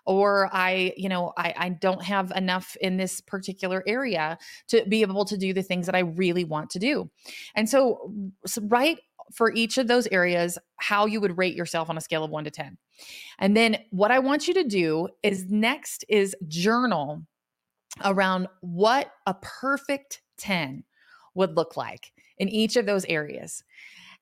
or 0.08 0.48
I, 0.54 0.94
you 0.96 1.10
know, 1.10 1.34
I, 1.36 1.52
I 1.54 1.68
don't 1.68 2.02
have 2.02 2.32
enough 2.34 2.78
in 2.80 2.96
this 2.96 3.20
particular 3.20 3.84
area 3.86 4.38
to 4.68 4.82
be 4.88 5.02
able 5.02 5.26
to 5.26 5.36
do 5.36 5.52
the 5.52 5.62
things 5.62 5.84
that 5.84 5.94
I 5.94 5.98
really 5.98 6.44
want 6.44 6.70
to 6.70 6.78
do. 6.78 7.10
And 7.54 7.68
so, 7.68 8.10
so 8.46 8.62
write 8.62 9.00
for 9.32 9.52
each 9.52 9.78
of 9.78 9.88
those 9.88 10.06
areas 10.08 10.58
how 10.76 11.06
you 11.06 11.20
would 11.20 11.38
rate 11.38 11.54
yourself 11.54 11.90
on 11.90 11.96
a 11.96 12.00
scale 12.00 12.24
of 12.24 12.30
one 12.30 12.44
to 12.44 12.50
10. 12.50 12.76
And 13.38 13.56
then 13.56 13.78
what 13.90 14.10
I 14.10 14.18
want 14.18 14.48
you 14.48 14.54
to 14.54 14.64
do 14.64 15.08
is 15.22 15.46
next 15.50 16.04
is 16.08 16.34
journal 16.46 17.22
around 18.04 18.48
what 18.60 19.12
a 19.26 19.34
perfect 19.34 20.22
10 20.38 20.84
would 21.34 21.56
look 21.56 21.76
like 21.76 22.12
in 22.38 22.48
each 22.48 22.76
of 22.76 22.86
those 22.86 23.04
areas. 23.06 23.64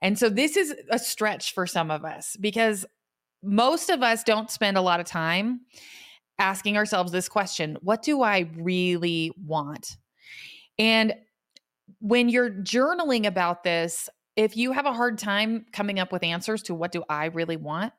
And 0.02 0.18
so 0.18 0.28
this 0.28 0.56
is 0.56 0.74
a 0.90 0.98
stretch 0.98 1.54
for 1.54 1.66
some 1.66 1.90
of 1.90 2.04
us 2.04 2.36
because 2.38 2.84
most 3.42 3.90
of 3.90 4.02
us 4.02 4.22
don't 4.22 4.50
spend 4.50 4.76
a 4.76 4.82
lot 4.82 5.00
of 5.00 5.06
time 5.06 5.60
asking 6.38 6.76
ourselves 6.76 7.12
this 7.12 7.28
question 7.28 7.78
What 7.80 8.02
do 8.02 8.22
I 8.22 8.50
really 8.56 9.32
want? 9.44 9.96
And 10.78 11.14
when 12.00 12.28
you're 12.28 12.50
journaling 12.50 13.26
about 13.26 13.62
this, 13.62 14.08
if 14.36 14.56
you 14.56 14.72
have 14.72 14.86
a 14.86 14.92
hard 14.92 15.18
time 15.18 15.66
coming 15.72 15.98
up 15.98 16.12
with 16.12 16.22
answers 16.22 16.62
to 16.64 16.74
what 16.74 16.92
do 16.92 17.02
I 17.08 17.26
really 17.26 17.56
want, 17.56 17.92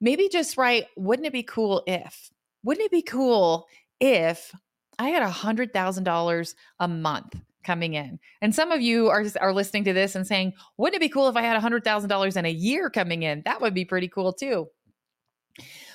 maybe 0.00 0.28
just 0.28 0.56
write, 0.56 0.86
wouldn't 0.96 1.26
it 1.26 1.32
be 1.32 1.44
cool 1.44 1.82
if? 1.86 2.30
Wouldn't 2.64 2.86
it 2.86 2.90
be 2.90 3.02
cool 3.02 3.66
if 4.00 4.52
I 4.98 5.10
had 5.10 5.22
a 5.22 5.30
hundred 5.30 5.72
thousand 5.72 6.04
dollars 6.04 6.54
a 6.80 6.88
month 6.88 7.36
coming 7.62 7.94
in? 7.94 8.18
And 8.42 8.54
some 8.54 8.72
of 8.72 8.80
you 8.80 9.08
are 9.08 9.24
are 9.40 9.54
listening 9.54 9.84
to 9.84 9.92
this 9.92 10.14
and 10.14 10.26
saying, 10.26 10.54
wouldn't 10.76 10.96
it 10.96 11.06
be 11.06 11.08
cool 11.08 11.28
if 11.28 11.36
I 11.36 11.42
had 11.42 11.56
a 11.56 11.60
hundred 11.60 11.84
thousand 11.84 12.08
dollars 12.08 12.36
in 12.36 12.44
a 12.44 12.50
year 12.50 12.90
coming 12.90 13.22
in? 13.22 13.42
That 13.44 13.60
would 13.60 13.74
be 13.74 13.84
pretty 13.84 14.08
cool 14.08 14.32
too. 14.32 14.68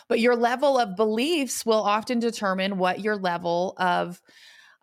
But 0.08 0.20
your 0.20 0.36
level 0.36 0.78
of 0.78 0.96
beliefs 0.96 1.66
will 1.66 1.82
often 1.82 2.20
determine 2.20 2.78
what 2.78 3.00
your 3.00 3.16
level 3.16 3.74
of 3.78 4.22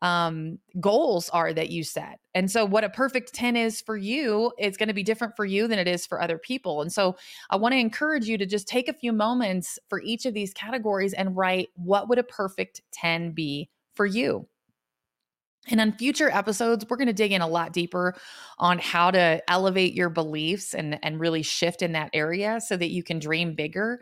um, 0.03 0.59
goals 0.81 1.29
are 1.31 1.53
that 1.53 1.71
you 1.71 1.85
set. 1.85 2.21
And 2.35 2.51
so, 2.51 2.65
what 2.65 2.85
a 2.85 2.91
perfect 2.91 3.35
10 3.35 3.57
is 3.57 3.81
for 3.81 3.97
you, 3.97 4.53
it's 4.59 4.77
going 4.77 4.89
to 4.89 4.95
be 4.95 5.03
different 5.03 5.37
for 5.37 5.45
you 5.45 5.69
than 5.69 5.79
it 5.79 5.89
is 5.89 6.07
for 6.07 6.21
other 6.21 6.39
people. 6.39 6.83
And 6.83 6.93
so, 6.93 7.17
I 7.51 7.57
want 7.57 7.73
to 7.73 7.79
encourage 7.79 8.27
you 8.27 8.39
to 8.39 8.47
just 8.47 8.69
take 8.69 8.89
a 8.89 8.95
few 8.95 9.13
moments 9.13 9.79
for 9.89 10.01
each 10.03 10.27
of 10.27 10.35
these 10.35 10.55
categories 10.55 11.13
and 11.13 11.37
write 11.37 11.69
what 11.75 12.09
would 12.09 12.19
a 12.19 12.23
perfect 12.23 12.83
10 12.93 13.33
be 13.33 13.69
for 13.95 14.07
you. 14.07 14.47
And 15.69 15.81
on 15.81 15.93
future 15.93 16.31
episodes, 16.31 16.87
we're 16.89 16.97
going 16.97 17.09
to 17.09 17.13
dig 17.13 17.33
in 17.33 17.43
a 17.43 17.47
lot 17.47 17.73
deeper 17.73 18.15
on 18.59 18.79
how 18.79 19.11
to 19.11 19.43
elevate 19.49 19.95
your 19.95 20.09
beliefs 20.09 20.75
and, 20.75 20.99
and 21.03 21.21
really 21.21 21.43
shift 21.43 21.83
in 21.83 21.93
that 21.93 22.11
area 22.15 22.61
so 22.61 22.77
that 22.77 22.91
you 22.91 23.03
can 23.03 23.19
dream 23.19 23.55
bigger. 23.55 24.01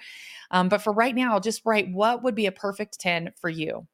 Um, 0.50 0.68
but 0.68 0.82
for 0.82 0.92
right 0.92 1.14
now, 1.14 1.40
just 1.40 1.62
write 1.64 1.92
what 1.92 2.22
would 2.22 2.36
be 2.36 2.46
a 2.46 2.52
perfect 2.52 3.00
10 3.00 3.32
for 3.40 3.50
you. 3.50 3.86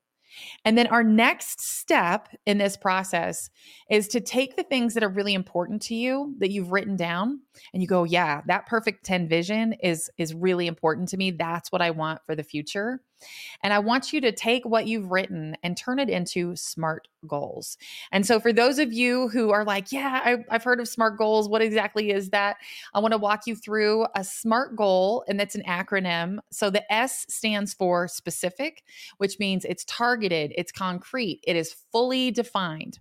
And 0.65 0.77
then 0.77 0.87
our 0.89 1.05
next 1.05 1.61
step 1.61 2.29
in 2.47 2.59
this 2.59 2.77
process 2.77 3.51
is 3.91 4.09
to 4.09 4.21
take 4.21 4.57
the 4.57 4.63
things 4.63 4.95
that 4.95 5.03
are 5.03 5.09
really 5.09 5.35
important 5.35 5.83
to 5.83 5.95
you 5.95 6.35
that 6.39 6.51
you've 6.51 6.73
written 6.73 6.97
down 6.97 7.41
and 7.73 7.83
you 7.83 7.89
go, 7.89 8.05
yeah, 8.05 8.43
that 8.47 8.67
perfect 8.67 9.05
10 9.05 9.29
vision 9.29 9.75
is 9.83 10.11
is 10.19 10.35
really 10.35 10.67
important 10.67 11.09
to 11.11 11.17
me. 11.17 11.31
That's 11.31 11.71
what 11.71 11.83
I 11.83 11.91
want 11.91 12.21
for 12.27 12.35
the 12.35 12.43
future. 12.43 13.01
And 13.63 13.73
I 13.73 13.79
want 13.79 14.13
you 14.13 14.21
to 14.23 14.33
take 14.33 14.65
what 14.65 14.87
you've 14.87 15.11
written 15.11 15.57
and 15.63 15.77
turn 15.77 15.99
it 15.99 16.09
into 16.09 16.55
SMART 16.57 17.09
goals. 17.27 17.77
And 18.13 18.27
so, 18.27 18.41
for 18.41 18.53
those 18.53 18.79
of 18.79 18.93
you 18.93 19.29
who 19.29 19.51
are 19.51 19.65
like, 19.65 19.93
yeah, 19.93 20.21
I, 20.25 20.53
have 20.53 20.65
heard 20.65 20.81
of 20.81 20.89
SMART 20.89 21.17
goals, 21.17 21.49
what 21.49 21.63
exactly 21.63 22.11
is 22.11 22.31
that? 22.31 22.57
I 22.93 23.01
want 23.01 23.13
to 23.13 23.19
walk 23.19 23.47
you 23.47 23.57
through 23.57 24.07
a 24.15 24.25
SMART 24.25 24.77
goal, 24.77 25.25
and 25.29 25.39
that's 25.39 25.55
an 25.55 25.63
acronym. 25.67 26.39
So, 26.51 26.71
the 26.71 26.91
S 26.93 27.27
stands 27.29 27.75
for 27.75 28.09
specific, 28.09 28.83
which 29.19 29.39
means 29.39 29.65
it's 29.65 29.85
targeted, 29.85 30.53
it's 30.57 30.73
concrete, 30.73 31.41
it 31.47 31.57
is 31.57 31.75
fully 31.93 32.31
defined. 32.31 32.99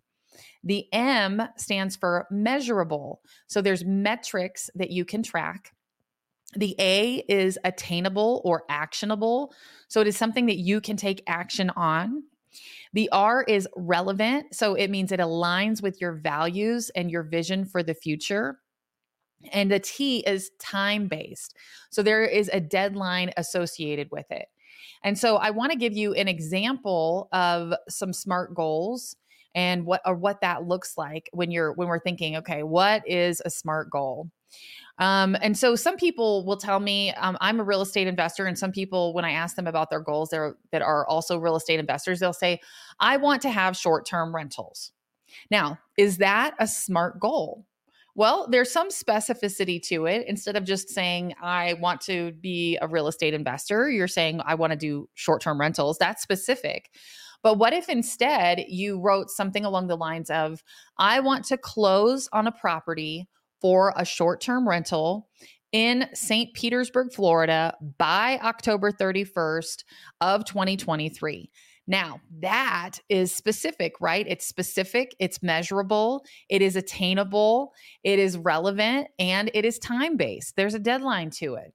The 0.63 0.87
M 0.93 1.41
stands 1.57 1.95
for 1.95 2.27
measurable. 2.31 3.21
So 3.47 3.61
there's 3.61 3.83
metrics 3.83 4.69
that 4.75 4.91
you 4.91 5.03
can 5.05 5.21
track. 5.21 5.73
The 6.55 6.75
A 6.79 7.23
is 7.27 7.57
attainable 7.63 8.41
or 8.43 8.63
actionable. 8.69 9.53
So 9.87 10.01
it 10.01 10.07
is 10.07 10.17
something 10.17 10.45
that 10.47 10.57
you 10.57 10.81
can 10.81 10.97
take 10.97 11.23
action 11.27 11.69
on. 11.71 12.23
The 12.93 13.09
R 13.11 13.43
is 13.43 13.67
relevant. 13.75 14.53
So 14.53 14.75
it 14.75 14.89
means 14.89 15.11
it 15.11 15.19
aligns 15.19 15.81
with 15.81 15.99
your 15.99 16.13
values 16.13 16.91
and 16.95 17.09
your 17.09 17.23
vision 17.23 17.65
for 17.65 17.81
the 17.81 17.95
future. 17.95 18.59
And 19.51 19.71
the 19.71 19.79
T 19.79 20.19
is 20.19 20.51
time 20.59 21.07
based. 21.07 21.57
So 21.91 22.03
there 22.03 22.23
is 22.23 22.49
a 22.53 22.59
deadline 22.59 23.31
associated 23.35 24.09
with 24.11 24.25
it. 24.29 24.45
And 25.03 25.17
so 25.17 25.35
I 25.37 25.49
want 25.49 25.71
to 25.71 25.77
give 25.77 25.93
you 25.93 26.13
an 26.13 26.27
example 26.27 27.27
of 27.33 27.73
some 27.89 28.13
SMART 28.13 28.53
goals 28.55 29.15
and 29.55 29.85
what 29.85 30.01
or 30.05 30.15
what 30.15 30.41
that 30.41 30.63
looks 30.63 30.97
like 30.97 31.29
when 31.33 31.51
you're 31.51 31.73
when 31.73 31.87
we're 31.87 31.99
thinking, 31.99 32.37
okay, 32.37 32.63
what 32.63 33.03
is 33.07 33.41
a 33.45 33.49
SMART 33.49 33.89
goal? 33.89 34.29
Um, 34.99 35.35
and 35.41 35.57
so 35.57 35.75
some 35.75 35.97
people 35.97 36.45
will 36.45 36.57
tell 36.57 36.79
me 36.79 37.11
um, 37.13 37.37
I'm 37.41 37.59
a 37.59 37.63
real 37.63 37.81
estate 37.81 38.07
investor, 38.07 38.45
and 38.45 38.57
some 38.57 38.71
people, 38.71 39.13
when 39.13 39.25
I 39.25 39.31
ask 39.31 39.55
them 39.55 39.67
about 39.67 39.89
their 39.89 39.99
goals, 39.99 40.29
they're, 40.29 40.55
that 40.71 40.81
are 40.81 41.07
also 41.07 41.37
real 41.37 41.55
estate 41.55 41.79
investors, 41.79 42.19
they'll 42.19 42.33
say, 42.33 42.59
"I 42.99 43.17
want 43.17 43.41
to 43.43 43.49
have 43.49 43.75
short-term 43.75 44.35
rentals." 44.35 44.91
Now, 45.49 45.79
is 45.97 46.17
that 46.17 46.53
a 46.59 46.67
smart 46.67 47.19
goal? 47.19 47.65
Well, 48.15 48.47
there's 48.47 48.71
some 48.71 48.89
specificity 48.89 49.81
to 49.87 50.05
it. 50.05 50.27
Instead 50.27 50.55
of 50.55 50.65
just 50.65 50.89
saying, 50.89 51.33
I 51.41 51.73
want 51.73 51.99
to 52.01 52.31
be 52.33 52.77
a 52.79 52.87
real 52.87 53.07
estate 53.07 53.33
investor, 53.33 53.89
you're 53.89 54.07
saying, 54.07 54.41
I 54.45 54.53
want 54.53 54.71
to 54.71 54.77
do 54.77 55.09
short 55.15 55.41
term 55.41 55.59
rentals. 55.59 55.97
That's 55.97 56.21
specific. 56.21 56.91
But 57.41 57.57
what 57.57 57.73
if 57.73 57.89
instead 57.89 58.63
you 58.69 58.99
wrote 59.01 59.29
something 59.29 59.65
along 59.65 59.87
the 59.87 59.97
lines 59.97 60.29
of, 60.29 60.63
I 60.97 61.19
want 61.19 61.45
to 61.45 61.57
close 61.57 62.29
on 62.31 62.47
a 62.47 62.51
property 62.51 63.27
for 63.63 63.93
a 63.95 64.03
short 64.03 64.41
term 64.41 64.67
rental 64.67 65.29
in 65.71 66.07
St. 66.13 66.53
Petersburg, 66.53 67.11
Florida 67.13 67.73
by 67.97 68.39
October 68.43 68.91
31st 68.91 69.85
of 70.21 70.45
2023. 70.45 71.49
Now, 71.87 72.19
that 72.39 72.99
is 73.09 73.33
specific, 73.33 73.93
right? 73.99 74.25
It's 74.27 74.45
specific, 74.45 75.15
it's 75.19 75.41
measurable, 75.41 76.23
it 76.49 76.61
is 76.61 76.75
attainable, 76.75 77.73
it 78.03 78.19
is 78.19 78.37
relevant, 78.37 79.07
and 79.17 79.49
it 79.53 79.65
is 79.65 79.79
time 79.79 80.15
based. 80.15 80.55
There's 80.55 80.75
a 80.75 80.79
deadline 80.79 81.29
to 81.31 81.55
it. 81.55 81.73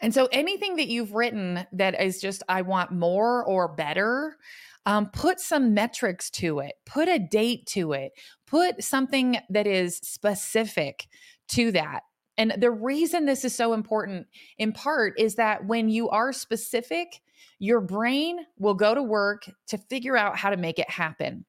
And 0.00 0.12
so 0.14 0.28
anything 0.30 0.76
that 0.76 0.88
you've 0.88 1.14
written 1.14 1.66
that 1.72 2.00
is 2.00 2.20
just, 2.20 2.42
I 2.48 2.62
want 2.62 2.92
more 2.92 3.44
or 3.44 3.68
better, 3.68 4.36
um, 4.88 5.10
put 5.10 5.38
some 5.38 5.74
metrics 5.74 6.30
to 6.30 6.60
it, 6.60 6.72
put 6.86 7.08
a 7.08 7.18
date 7.18 7.66
to 7.66 7.92
it, 7.92 8.12
put 8.46 8.82
something 8.82 9.36
that 9.50 9.66
is 9.66 9.98
specific 9.98 11.06
to 11.48 11.70
that. 11.72 12.04
And 12.38 12.54
the 12.56 12.70
reason 12.70 13.26
this 13.26 13.44
is 13.44 13.54
so 13.54 13.74
important 13.74 14.28
in 14.56 14.72
part 14.72 15.12
is 15.20 15.34
that 15.34 15.66
when 15.66 15.90
you 15.90 16.08
are 16.08 16.32
specific, 16.32 17.20
your 17.58 17.82
brain 17.82 18.38
will 18.58 18.72
go 18.72 18.94
to 18.94 19.02
work 19.02 19.50
to 19.66 19.76
figure 19.76 20.16
out 20.16 20.38
how 20.38 20.48
to 20.48 20.56
make 20.56 20.78
it 20.78 20.88
happen 20.88 21.44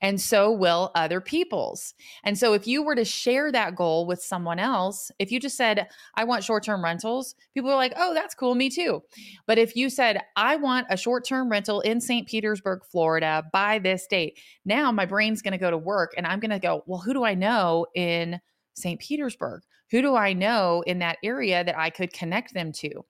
and 0.00 0.20
so 0.20 0.50
will 0.50 0.90
other 0.94 1.20
people's. 1.20 1.94
And 2.24 2.38
so, 2.38 2.52
if 2.52 2.66
you 2.66 2.82
were 2.82 2.94
to 2.94 3.04
share 3.04 3.50
that 3.52 3.76
goal 3.76 4.06
with 4.06 4.22
someone 4.22 4.58
else, 4.58 5.10
if 5.18 5.30
you 5.30 5.40
just 5.40 5.56
said, 5.56 5.88
I 6.14 6.24
want 6.24 6.44
short 6.44 6.64
term 6.64 6.84
rentals, 6.84 7.34
people 7.54 7.70
are 7.70 7.76
like, 7.76 7.92
oh, 7.96 8.14
that's 8.14 8.34
cool, 8.34 8.54
me 8.54 8.70
too. 8.70 9.02
But 9.46 9.58
if 9.58 9.76
you 9.76 9.90
said, 9.90 10.20
I 10.36 10.56
want 10.56 10.86
a 10.90 10.96
short 10.96 11.26
term 11.26 11.50
rental 11.50 11.80
in 11.80 12.00
St. 12.00 12.26
Petersburg, 12.26 12.80
Florida 12.90 13.44
by 13.52 13.78
this 13.78 14.06
date, 14.06 14.38
now 14.64 14.92
my 14.92 15.06
brain's 15.06 15.42
going 15.42 15.52
to 15.52 15.58
go 15.58 15.70
to 15.70 15.78
work 15.78 16.12
and 16.16 16.26
I'm 16.26 16.40
going 16.40 16.50
to 16.50 16.58
go, 16.58 16.82
well, 16.86 17.00
who 17.00 17.12
do 17.12 17.24
I 17.24 17.34
know 17.34 17.86
in 17.94 18.40
St. 18.74 19.00
Petersburg? 19.00 19.62
Who 19.90 20.02
do 20.02 20.14
I 20.14 20.32
know 20.32 20.82
in 20.86 21.00
that 21.00 21.18
area 21.24 21.64
that 21.64 21.78
I 21.78 21.90
could 21.90 22.12
connect 22.12 22.54
them 22.54 22.72
to? 22.72 23.04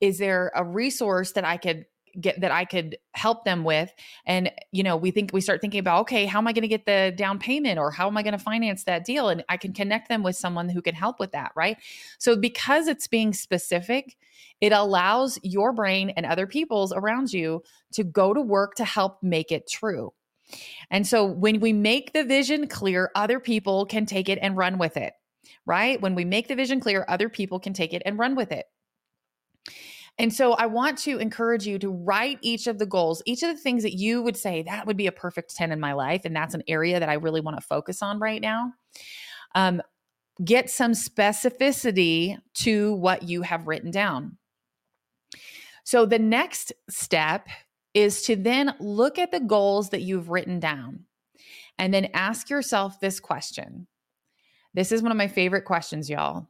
Is 0.00 0.18
there 0.18 0.52
a 0.54 0.62
resource 0.62 1.32
that 1.32 1.44
I 1.44 1.56
could 1.56 1.86
get 2.20 2.40
that 2.40 2.50
I 2.50 2.64
could 2.64 2.96
help 3.12 3.44
them 3.44 3.64
with. 3.64 3.92
And, 4.24 4.50
you 4.72 4.82
know, 4.82 4.96
we 4.96 5.10
think 5.10 5.32
we 5.32 5.40
start 5.40 5.60
thinking 5.60 5.80
about, 5.80 6.02
okay, 6.02 6.26
how 6.26 6.38
am 6.38 6.46
I 6.46 6.52
going 6.52 6.62
to 6.62 6.68
get 6.68 6.86
the 6.86 7.14
down 7.16 7.38
payment 7.38 7.78
or 7.78 7.90
how 7.90 8.06
am 8.06 8.16
I 8.16 8.22
going 8.22 8.32
to 8.32 8.38
finance 8.38 8.84
that 8.84 9.04
deal? 9.04 9.28
And 9.28 9.44
I 9.48 9.56
can 9.56 9.72
connect 9.72 10.08
them 10.08 10.22
with 10.22 10.36
someone 10.36 10.68
who 10.68 10.82
can 10.82 10.94
help 10.94 11.20
with 11.20 11.32
that. 11.32 11.52
Right. 11.54 11.76
So 12.18 12.36
because 12.36 12.88
it's 12.88 13.06
being 13.06 13.32
specific, 13.32 14.16
it 14.60 14.72
allows 14.72 15.38
your 15.42 15.72
brain 15.72 16.10
and 16.10 16.26
other 16.26 16.46
people's 16.46 16.92
around 16.92 17.32
you 17.32 17.62
to 17.92 18.04
go 18.04 18.32
to 18.32 18.40
work 18.40 18.74
to 18.76 18.84
help 18.84 19.22
make 19.22 19.52
it 19.52 19.68
true. 19.68 20.12
And 20.90 21.06
so 21.06 21.24
when 21.24 21.60
we 21.60 21.72
make 21.72 22.12
the 22.12 22.24
vision 22.24 22.68
clear, 22.68 23.10
other 23.14 23.40
people 23.40 23.86
can 23.86 24.06
take 24.06 24.28
it 24.28 24.38
and 24.40 24.56
run 24.56 24.78
with 24.78 24.96
it, 24.96 25.12
right? 25.64 26.00
When 26.00 26.14
we 26.14 26.24
make 26.24 26.48
the 26.48 26.54
vision 26.54 26.80
clear, 26.80 27.04
other 27.08 27.28
people 27.28 27.58
can 27.58 27.72
take 27.72 27.92
it 27.92 28.02
and 28.06 28.18
run 28.18 28.36
with 28.36 28.52
it. 28.52 28.66
And 30.18 30.32
so 30.32 30.54
I 30.54 30.66
want 30.66 30.96
to 30.98 31.18
encourage 31.18 31.66
you 31.66 31.78
to 31.78 31.90
write 31.90 32.38
each 32.40 32.66
of 32.66 32.78
the 32.78 32.86
goals, 32.86 33.22
each 33.26 33.42
of 33.42 33.54
the 33.54 33.60
things 33.60 33.82
that 33.82 33.94
you 33.94 34.22
would 34.22 34.36
say 34.36 34.62
that 34.62 34.86
would 34.86 34.96
be 34.96 35.06
a 35.06 35.12
perfect 35.12 35.54
10 35.54 35.72
in 35.72 35.80
my 35.80 35.92
life. 35.92 36.22
And 36.24 36.34
that's 36.34 36.54
an 36.54 36.62
area 36.68 36.98
that 36.98 37.08
I 37.08 37.14
really 37.14 37.42
want 37.42 37.58
to 37.58 37.66
focus 37.66 38.02
on 38.02 38.18
right 38.18 38.40
now. 38.40 38.72
Um, 39.54 39.82
get 40.42 40.70
some 40.70 40.92
specificity 40.92 42.38
to 42.54 42.94
what 42.94 43.22
you 43.24 43.42
have 43.42 43.66
written 43.66 43.90
down. 43.90 44.38
So 45.84 46.06
the 46.06 46.18
next 46.18 46.72
step 46.88 47.46
is 47.94 48.22
to 48.22 48.36
then 48.36 48.74
look 48.80 49.18
at 49.18 49.30
the 49.30 49.40
goals 49.40 49.90
that 49.90 50.02
you've 50.02 50.30
written 50.30 50.60
down 50.60 51.04
and 51.78 51.92
then 51.92 52.10
ask 52.12 52.50
yourself 52.50 53.00
this 53.00 53.20
question. 53.20 53.86
This 54.74 54.92
is 54.92 55.02
one 55.02 55.12
of 55.12 55.18
my 55.18 55.28
favorite 55.28 55.64
questions, 55.64 56.10
y'all. 56.10 56.48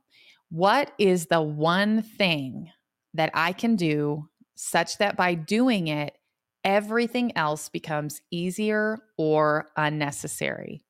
What 0.50 0.92
is 0.98 1.26
the 1.26 1.42
one 1.42 2.02
thing 2.02 2.70
that 3.16 3.30
I 3.34 3.52
can 3.52 3.76
do 3.76 4.28
such 4.54 4.98
that 4.98 5.16
by 5.16 5.34
doing 5.34 5.88
it, 5.88 6.16
everything 6.64 7.36
else 7.36 7.68
becomes 7.68 8.20
easier 8.30 8.98
or 9.16 9.68
unnecessary? 9.76 10.84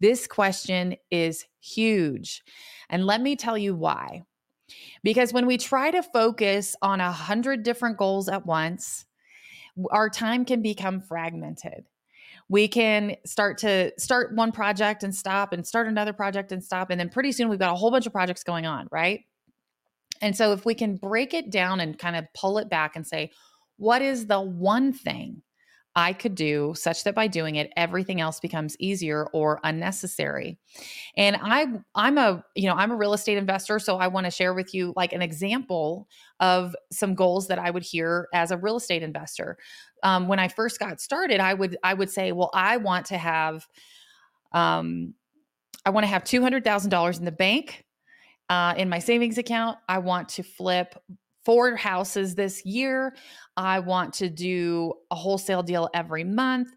This 0.00 0.26
question 0.26 0.96
is 1.10 1.44
huge. 1.60 2.42
And 2.90 3.06
let 3.06 3.20
me 3.20 3.36
tell 3.36 3.56
you 3.56 3.74
why. 3.74 4.22
Because 5.02 5.32
when 5.32 5.46
we 5.46 5.58
try 5.58 5.90
to 5.90 6.02
focus 6.02 6.76
on 6.82 7.00
a 7.00 7.12
hundred 7.12 7.62
different 7.62 7.98
goals 7.98 8.28
at 8.28 8.46
once, 8.46 9.06
our 9.90 10.08
time 10.10 10.44
can 10.44 10.62
become 10.62 11.00
fragmented. 11.00 11.86
We 12.48 12.68
can 12.68 13.16
start 13.24 13.58
to 13.58 13.92
start 13.98 14.34
one 14.34 14.52
project 14.52 15.04
and 15.04 15.14
stop 15.14 15.52
and 15.52 15.66
start 15.66 15.86
another 15.86 16.12
project 16.12 16.52
and 16.52 16.62
stop. 16.62 16.90
And 16.90 17.00
then 17.00 17.08
pretty 17.08 17.32
soon 17.32 17.48
we've 17.48 17.58
got 17.58 17.72
a 17.72 17.76
whole 17.76 17.90
bunch 17.90 18.06
of 18.06 18.12
projects 18.12 18.44
going 18.44 18.66
on, 18.66 18.88
right? 18.90 19.20
And 20.22 20.36
so, 20.36 20.52
if 20.52 20.64
we 20.64 20.74
can 20.74 20.96
break 20.96 21.34
it 21.34 21.50
down 21.50 21.80
and 21.80 21.98
kind 21.98 22.16
of 22.16 22.26
pull 22.34 22.58
it 22.58 22.70
back 22.70 22.96
and 22.96 23.06
say, 23.06 23.32
what 23.76 24.00
is 24.02 24.26
the 24.26 24.40
one 24.40 24.92
thing 24.92 25.42
I 25.94 26.14
could 26.14 26.34
do 26.34 26.72
such 26.74 27.04
that 27.04 27.14
by 27.14 27.26
doing 27.26 27.56
it 27.56 27.72
everything 27.76 28.20
else 28.20 28.40
becomes 28.40 28.76
easier 28.78 29.26
or 29.32 29.60
unnecessary. 29.62 30.58
And 31.16 31.36
I 31.42 31.66
I'm 31.94 32.16
a 32.18 32.44
you 32.54 32.68
know 32.68 32.74
I'm 32.74 32.90
a 32.90 32.96
real 32.96 33.12
estate 33.12 33.36
investor 33.36 33.78
so 33.78 33.98
I 33.98 34.08
want 34.08 34.24
to 34.26 34.30
share 34.30 34.54
with 34.54 34.74
you 34.74 34.94
like 34.96 35.12
an 35.12 35.22
example 35.22 36.08
of 36.40 36.74
some 36.90 37.14
goals 37.14 37.48
that 37.48 37.58
I 37.58 37.70
would 37.70 37.82
hear 37.82 38.28
as 38.32 38.50
a 38.50 38.56
real 38.56 38.76
estate 38.76 39.02
investor. 39.02 39.58
Um, 40.02 40.28
when 40.28 40.38
I 40.38 40.48
first 40.48 40.78
got 40.78 41.00
started 41.00 41.40
I 41.40 41.54
would 41.54 41.76
I 41.82 41.94
would 41.94 42.10
say 42.10 42.32
well 42.32 42.50
I 42.54 42.78
want 42.78 43.06
to 43.06 43.18
have 43.18 43.66
um 44.52 45.14
I 45.84 45.90
want 45.90 46.04
to 46.04 46.08
have 46.08 46.24
$200,000 46.24 47.18
in 47.18 47.24
the 47.24 47.32
bank 47.32 47.84
uh, 48.52 48.74
in 48.76 48.86
my 48.86 48.98
savings 48.98 49.38
account. 49.38 49.78
I 49.88 49.96
want 49.96 50.28
to 50.30 50.42
flip 50.42 50.94
four 51.42 51.74
houses 51.74 52.34
this 52.34 52.62
year. 52.66 53.16
I 53.56 53.78
want 53.78 54.12
to 54.14 54.28
do 54.28 54.92
a 55.10 55.14
wholesale 55.14 55.62
deal 55.62 55.88
every 55.94 56.22
month. 56.22 56.68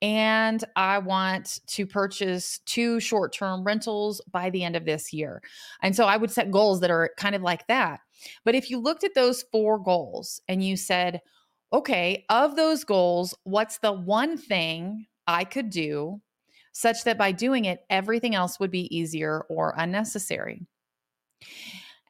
And 0.00 0.62
I 0.76 0.98
want 0.98 1.58
to 1.66 1.86
purchase 1.88 2.60
two 2.66 3.00
short 3.00 3.32
term 3.32 3.64
rentals 3.64 4.20
by 4.30 4.50
the 4.50 4.62
end 4.62 4.76
of 4.76 4.84
this 4.84 5.12
year. 5.12 5.42
And 5.82 5.96
so 5.96 6.04
I 6.04 6.16
would 6.16 6.30
set 6.30 6.52
goals 6.52 6.80
that 6.80 6.90
are 6.92 7.10
kind 7.16 7.34
of 7.34 7.42
like 7.42 7.66
that. 7.66 7.98
But 8.44 8.54
if 8.54 8.70
you 8.70 8.78
looked 8.78 9.02
at 9.02 9.14
those 9.16 9.44
four 9.50 9.80
goals 9.80 10.40
and 10.46 10.62
you 10.62 10.76
said, 10.76 11.20
okay, 11.72 12.24
of 12.28 12.54
those 12.54 12.84
goals, 12.84 13.34
what's 13.42 13.78
the 13.78 13.92
one 13.92 14.36
thing 14.36 15.06
I 15.26 15.42
could 15.42 15.68
do 15.70 16.20
such 16.70 17.02
that 17.04 17.18
by 17.18 17.32
doing 17.32 17.64
it, 17.64 17.80
everything 17.90 18.36
else 18.36 18.60
would 18.60 18.70
be 18.70 18.96
easier 18.96 19.44
or 19.48 19.74
unnecessary? 19.76 20.68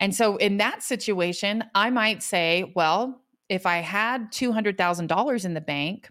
And 0.00 0.14
so 0.14 0.36
in 0.36 0.56
that 0.58 0.82
situation, 0.82 1.64
I 1.74 1.90
might 1.90 2.22
say, 2.22 2.72
well, 2.74 3.22
if 3.48 3.66
I 3.66 3.78
had 3.78 4.32
$200,000 4.32 5.44
in 5.44 5.54
the 5.54 5.60
bank, 5.60 6.10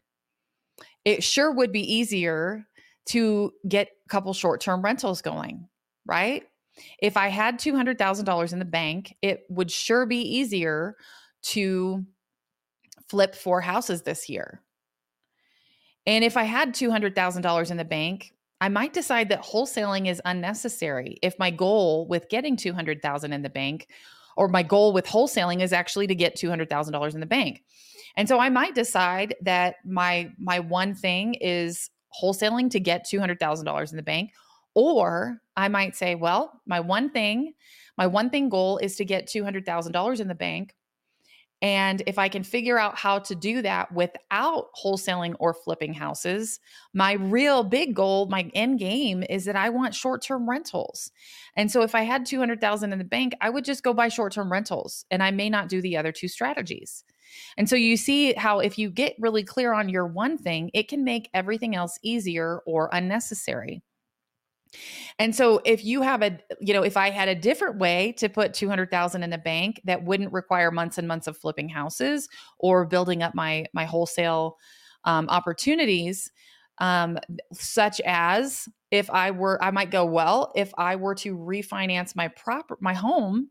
it 1.06 1.24
sure 1.24 1.51
would 1.51 1.72
be 1.72 1.94
easier 1.94 2.65
to 3.08 3.51
get 3.68 3.89
a 4.06 4.10
couple 4.10 4.34
short 4.34 4.62
term 4.62 4.82
rentals 4.82 5.22
going, 5.22 5.68
right? 6.06 6.44
If 7.00 7.18
I 7.18 7.27
had 7.27 7.60
$200,000 7.60 8.53
in 8.53 8.60
the 8.60 8.65
bank, 8.65 9.15
it 9.22 9.44
would 9.50 9.70
sure 9.70 10.06
be 10.06 10.22
easier 10.22 10.96
to 11.44 12.06
flip 13.10 13.36
four 13.36 13.62
houses 13.62 14.03
this 14.03 14.30
year. 14.30 14.62
And 16.06 16.24
if 16.24 16.36
I 16.38 16.44
had 16.44 16.74
$200,000 16.74 17.72
in 17.72 17.77
the 17.77 17.86
bank, 17.86 18.33
I 18.63 18.70
might 18.70 18.93
decide 18.93 19.27
that 19.27 19.43
wholesaling 19.43 20.08
is 20.08 20.22
unnecessary 20.24 21.17
if 21.22 21.38
my 21.38 21.51
goal 21.51 22.08
with 22.08 22.29
getting 22.29 22.55
200,000 22.55 23.34
in 23.34 23.41
the 23.41 23.50
bank 23.50 23.89
or 24.38 24.48
my 24.48 24.63
goal 24.63 24.93
with 24.93 25.05
wholesaling 25.05 25.62
is 25.62 25.74
actually 25.74 26.08
to 26.08 26.15
get 26.15 26.38
$200,000 26.38 27.13
in 27.13 27.20
the 27.20 27.25
bank. 27.25 27.62
And 28.15 28.25
so 28.25 28.39
I 28.39 28.48
might 28.48 28.74
decide 28.74 29.36
that 29.41 29.75
my 29.84 30.32
my 30.38 30.62
one 30.62 30.96
thing 30.96 31.34
is 31.41 31.89
wholesaling 32.17 32.70
to 32.70 32.79
get 32.79 33.05
$200,000 33.05 33.91
in 33.91 33.98
the 33.98 34.01
bank 34.01 34.32
or 34.75 35.41
I 35.58 35.67
might 35.67 35.98
say, 35.98 36.15
well, 36.15 36.62
my 36.65 36.79
one 36.79 37.10
thing, 37.10 37.55
my 37.98 38.08
one 38.08 38.29
thing 38.29 38.48
goal 38.48 38.77
is 38.77 38.96
to 38.96 39.03
get 39.03 39.27
$200,000 39.27 40.20
in 40.22 40.27
the 40.29 40.36
bank. 40.36 40.74
And 41.63 42.03
if 42.08 42.20
I 42.20 42.27
can 42.27 42.43
figure 42.43 42.77
out 42.77 42.98
how 42.98 43.20
to 43.20 43.34
do 43.34 43.62
that 43.62 43.89
without 43.93 44.67
wholesaling 44.75 45.36
or 45.39 45.53
flipping 45.53 45.93
houses, 45.93 46.60
my 46.93 47.13
real 47.13 47.63
big 47.63 47.96
goal, 47.96 48.27
my 48.27 48.51
end 48.53 48.79
game 48.79 49.24
is 49.29 49.46
that 49.46 49.55
I 49.55 49.70
want 49.70 49.96
short-term 49.96 50.48
rentals. 50.48 51.10
And 51.55 51.72
so 51.72 51.82
if 51.82 51.96
I 51.96 52.01
had 52.01 52.25
200,000 52.25 52.91
in 52.91 53.00
the 53.00 53.05
bank, 53.05 53.34
I 53.39 53.50
would 53.50 53.63
just 53.63 53.82
go 53.82 53.93
buy 53.93 54.10
short-term 54.10 54.51
rentals 54.51 55.05
and 55.10 55.24
I 55.24 55.32
may 55.32 55.50
not 55.50 55.70
do 55.70 55.82
the 55.82 55.96
other 55.96 56.12
two 56.12 56.27
strategies. 56.27 57.05
And 57.55 57.70
so 57.70 57.77
you 57.77 57.96
see 57.96 58.34
how 58.34 58.60
if 58.60 58.77
you 58.77 58.89
get 58.89 59.15
really 59.17 59.43
clear 59.43 59.72
on 59.72 59.88
your 59.88 60.05
one 60.05 60.38
thing, 60.38 60.70
it 60.74 60.89
can 60.89 61.05
make 61.05 61.29
everything 61.34 61.77
else 61.77 61.98
easier 62.03 62.60
or 62.65 62.89
unnecessary. 62.91 63.82
And 65.20 65.36
so 65.36 65.62
if 65.65 65.84
you 65.84 66.01
have 66.01 66.22
a 66.22 66.39
you 66.60 66.74
know 66.74 66.84
if 66.84 66.98
I 66.98 67.10
had 67.10 67.27
a 67.27 67.36
different 67.36 67.77
way 67.77 68.13
to 68.18 68.30
put 68.30 68.53
200,000 68.53 69.24
in 69.24 69.30
the 69.30 69.38
bank 69.38 69.82
that 69.86 70.03
wouldn't 70.03 70.34
require 70.34 70.72
months 70.72 70.98
and 70.98 71.08
months 71.08 71.27
of 71.27 71.38
flipping 71.38 71.70
houses 71.70 72.27
or 72.60 72.86
building 72.86 73.24
up 73.24 73.36
my 73.36 73.65
my 73.74 73.86
wholesale 73.86 74.58
um, 75.06 75.30
opportunities 75.30 76.32
um, 76.80 77.20
such 77.53 78.01
as 78.01 78.68
if 78.92 79.10
I 79.10 79.32
were 79.32 79.63
I 79.63 79.72
might 79.72 79.92
go 79.92 80.06
well 80.06 80.51
if 80.56 80.72
I 80.77 80.96
were 80.96 81.15
to 81.15 81.38
refinance 81.38 82.15
my 82.15 82.30
proper 82.30 82.77
my 82.82 82.94
home 82.94 83.50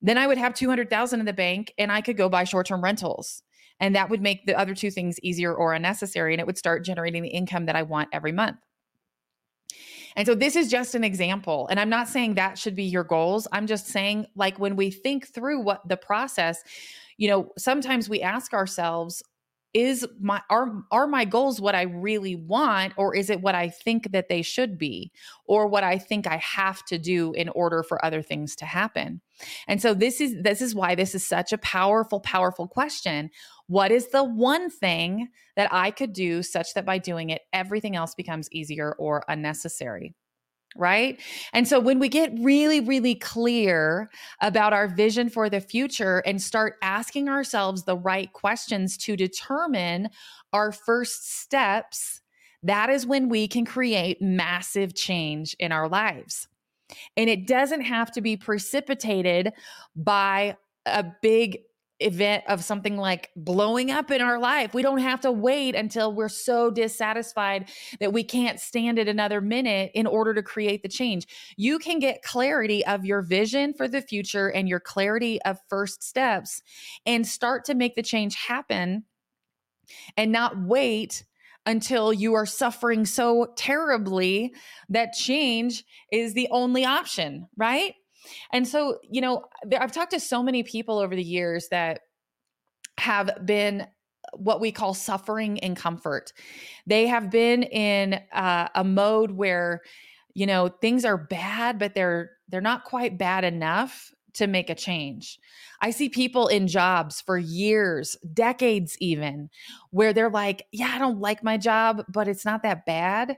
then 0.00 0.16
I 0.16 0.28
would 0.28 0.38
have 0.38 0.54
200,000 0.54 1.18
in 1.18 1.26
the 1.26 1.32
bank 1.32 1.72
and 1.76 1.90
I 1.90 2.00
could 2.00 2.16
go 2.16 2.28
buy 2.28 2.44
short-term 2.44 2.82
rentals 2.82 3.42
and 3.80 3.94
that 3.94 4.10
would 4.10 4.20
make 4.20 4.46
the 4.46 4.58
other 4.58 4.74
two 4.74 4.90
things 4.90 5.18
easier 5.22 5.54
or 5.54 5.72
unnecessary 5.72 6.34
and 6.34 6.40
it 6.40 6.46
would 6.46 6.58
start 6.58 6.84
generating 6.84 7.22
the 7.22 7.28
income 7.28 7.66
that 7.66 7.76
I 7.76 7.82
want 7.82 8.08
every 8.12 8.32
month. 8.32 8.58
And 10.18 10.26
so 10.26 10.34
this 10.34 10.56
is 10.56 10.68
just 10.68 10.96
an 10.96 11.04
example. 11.04 11.68
And 11.68 11.78
I'm 11.78 11.88
not 11.88 12.08
saying 12.08 12.34
that 12.34 12.58
should 12.58 12.74
be 12.74 12.82
your 12.82 13.04
goals. 13.04 13.46
I'm 13.52 13.68
just 13.68 13.86
saying, 13.86 14.26
like, 14.34 14.58
when 14.58 14.74
we 14.74 14.90
think 14.90 15.28
through 15.28 15.60
what 15.60 15.88
the 15.88 15.96
process, 15.96 16.64
you 17.18 17.28
know, 17.28 17.52
sometimes 17.56 18.08
we 18.08 18.20
ask 18.20 18.52
ourselves, 18.52 19.22
is 19.74 20.06
my 20.20 20.40
are 20.48 20.82
are 20.90 21.06
my 21.06 21.24
goals 21.24 21.60
what 21.60 21.74
I 21.74 21.82
really 21.82 22.34
want 22.34 22.94
or 22.96 23.14
is 23.14 23.28
it 23.28 23.42
what 23.42 23.54
I 23.54 23.68
think 23.68 24.12
that 24.12 24.28
they 24.28 24.42
should 24.42 24.78
be 24.78 25.12
or 25.44 25.66
what 25.66 25.84
I 25.84 25.98
think 25.98 26.26
I 26.26 26.38
have 26.38 26.84
to 26.86 26.98
do 26.98 27.32
in 27.32 27.48
order 27.50 27.82
for 27.82 28.02
other 28.04 28.22
things 28.22 28.56
to 28.56 28.64
happen. 28.64 29.20
And 29.66 29.80
so 29.82 29.92
this 29.92 30.20
is 30.20 30.36
this 30.42 30.62
is 30.62 30.74
why 30.74 30.94
this 30.94 31.14
is 31.14 31.24
such 31.26 31.52
a 31.52 31.58
powerful 31.58 32.20
powerful 32.20 32.66
question. 32.66 33.30
What 33.66 33.90
is 33.90 34.08
the 34.08 34.24
one 34.24 34.70
thing 34.70 35.28
that 35.56 35.68
I 35.72 35.90
could 35.90 36.14
do 36.14 36.42
such 36.42 36.72
that 36.74 36.86
by 36.86 36.98
doing 36.98 37.30
it 37.30 37.42
everything 37.52 37.94
else 37.94 38.14
becomes 38.14 38.48
easier 38.50 38.94
or 38.98 39.24
unnecessary? 39.28 40.14
Right? 40.76 41.20
And 41.52 41.66
so 41.66 41.80
when 41.80 41.98
we 41.98 42.08
get 42.08 42.32
really, 42.38 42.80
really 42.80 43.14
clear 43.14 44.10
about 44.40 44.72
our 44.72 44.88
vision 44.88 45.28
for 45.28 45.48
the 45.48 45.60
future 45.60 46.18
and 46.26 46.40
start 46.40 46.76
asking 46.82 47.28
ourselves 47.28 47.84
the 47.84 47.96
right 47.96 48.32
questions 48.32 48.96
to 48.98 49.16
determine 49.16 50.08
our 50.52 50.72
first 50.72 51.40
steps, 51.40 52.20
that 52.62 52.90
is 52.90 53.06
when 53.06 53.28
we 53.28 53.48
can 53.48 53.64
create 53.64 54.20
massive 54.20 54.94
change 54.94 55.54
in 55.58 55.72
our 55.72 55.88
lives. 55.88 56.48
And 57.16 57.28
it 57.28 57.46
doesn't 57.46 57.82
have 57.82 58.10
to 58.12 58.20
be 58.20 58.36
precipitated 58.36 59.52
by 59.94 60.56
a 60.86 61.04
big 61.22 61.58
event 62.00 62.44
of 62.46 62.62
something 62.62 62.96
like 62.96 63.30
blowing 63.36 63.90
up 63.90 64.10
in 64.10 64.20
our 64.20 64.38
life. 64.38 64.74
We 64.74 64.82
don't 64.82 64.98
have 64.98 65.20
to 65.22 65.32
wait 65.32 65.74
until 65.74 66.12
we're 66.12 66.28
so 66.28 66.70
dissatisfied 66.70 67.70
that 68.00 68.12
we 68.12 68.24
can't 68.24 68.60
stand 68.60 68.98
it 68.98 69.08
another 69.08 69.40
minute 69.40 69.90
in 69.94 70.06
order 70.06 70.34
to 70.34 70.42
create 70.42 70.82
the 70.82 70.88
change. 70.88 71.26
You 71.56 71.78
can 71.78 71.98
get 71.98 72.22
clarity 72.22 72.84
of 72.86 73.04
your 73.04 73.22
vision 73.22 73.74
for 73.74 73.88
the 73.88 74.02
future 74.02 74.48
and 74.48 74.68
your 74.68 74.80
clarity 74.80 75.40
of 75.42 75.58
first 75.68 76.02
steps 76.02 76.62
and 77.04 77.26
start 77.26 77.64
to 77.66 77.74
make 77.74 77.96
the 77.96 78.02
change 78.02 78.34
happen 78.36 79.04
and 80.16 80.30
not 80.32 80.60
wait 80.60 81.24
until 81.66 82.12
you 82.12 82.34
are 82.34 82.46
suffering 82.46 83.04
so 83.04 83.52
terribly 83.56 84.54
that 84.88 85.12
change 85.12 85.84
is 86.10 86.32
the 86.32 86.48
only 86.50 86.84
option, 86.84 87.46
right? 87.56 87.94
And 88.52 88.66
so, 88.66 88.98
you 89.08 89.20
know, 89.20 89.44
I've 89.78 89.92
talked 89.92 90.12
to 90.12 90.20
so 90.20 90.42
many 90.42 90.62
people 90.62 90.98
over 90.98 91.14
the 91.14 91.22
years 91.22 91.68
that 91.70 92.00
have 92.98 93.30
been 93.44 93.86
what 94.34 94.60
we 94.60 94.72
call 94.72 94.94
suffering 94.94 95.56
in 95.58 95.74
comfort. 95.74 96.32
They 96.86 97.06
have 97.06 97.30
been 97.30 97.62
in 97.62 98.20
uh, 98.32 98.68
a 98.74 98.84
mode 98.84 99.32
where, 99.32 99.82
you 100.34 100.46
know, 100.46 100.68
things 100.68 101.04
are 101.04 101.16
bad, 101.16 101.78
but 101.78 101.94
they're 101.94 102.30
they're 102.48 102.60
not 102.60 102.84
quite 102.84 103.18
bad 103.18 103.44
enough 103.44 104.12
to 104.34 104.46
make 104.46 104.70
a 104.70 104.74
change. 104.74 105.38
I 105.80 105.90
see 105.90 106.08
people 106.08 106.48
in 106.48 106.66
jobs 106.68 107.20
for 107.20 107.38
years, 107.38 108.16
decades 108.32 108.96
even, 109.00 109.50
where 109.90 110.12
they're 110.12 110.30
like, 110.30 110.66
"Yeah, 110.72 110.92
I 110.94 110.98
don't 110.98 111.20
like 111.20 111.42
my 111.42 111.56
job, 111.56 112.04
but 112.08 112.28
it's 112.28 112.44
not 112.44 112.62
that 112.62 112.84
bad." 112.86 113.36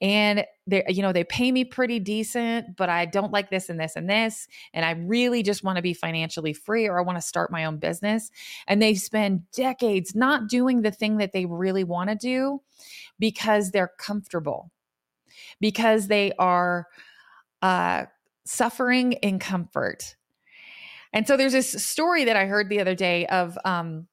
And 0.00 0.44
they 0.66 0.84
you 0.88 1.02
know 1.02 1.12
they 1.12 1.24
pay 1.24 1.50
me 1.50 1.64
pretty 1.64 1.98
decent 1.98 2.76
but 2.76 2.88
i 2.88 3.04
don't 3.04 3.32
like 3.32 3.50
this 3.50 3.68
and 3.68 3.80
this 3.80 3.96
and 3.96 4.08
this 4.08 4.46
and 4.72 4.84
i 4.84 4.92
really 4.92 5.42
just 5.42 5.64
want 5.64 5.76
to 5.76 5.82
be 5.82 5.92
financially 5.92 6.52
free 6.52 6.86
or 6.86 6.98
i 6.98 7.02
want 7.02 7.18
to 7.18 7.22
start 7.22 7.50
my 7.50 7.64
own 7.64 7.78
business 7.78 8.30
and 8.68 8.80
they 8.80 8.94
spend 8.94 9.42
decades 9.50 10.14
not 10.14 10.48
doing 10.48 10.82
the 10.82 10.92
thing 10.92 11.16
that 11.16 11.32
they 11.32 11.46
really 11.46 11.84
want 11.84 12.08
to 12.08 12.14
do 12.14 12.60
because 13.18 13.70
they're 13.70 13.92
comfortable 13.98 14.70
because 15.60 16.08
they 16.08 16.32
are 16.38 16.86
uh, 17.62 18.04
suffering 18.44 19.12
in 19.12 19.38
comfort. 19.38 20.16
And 21.12 21.26
so 21.26 21.36
there's 21.36 21.52
this 21.52 21.70
story 21.84 22.24
that 22.24 22.36
i 22.36 22.46
heard 22.46 22.68
the 22.68 22.80
other 22.80 22.94
day 22.94 23.26
of 23.26 23.58
um, 23.64 24.06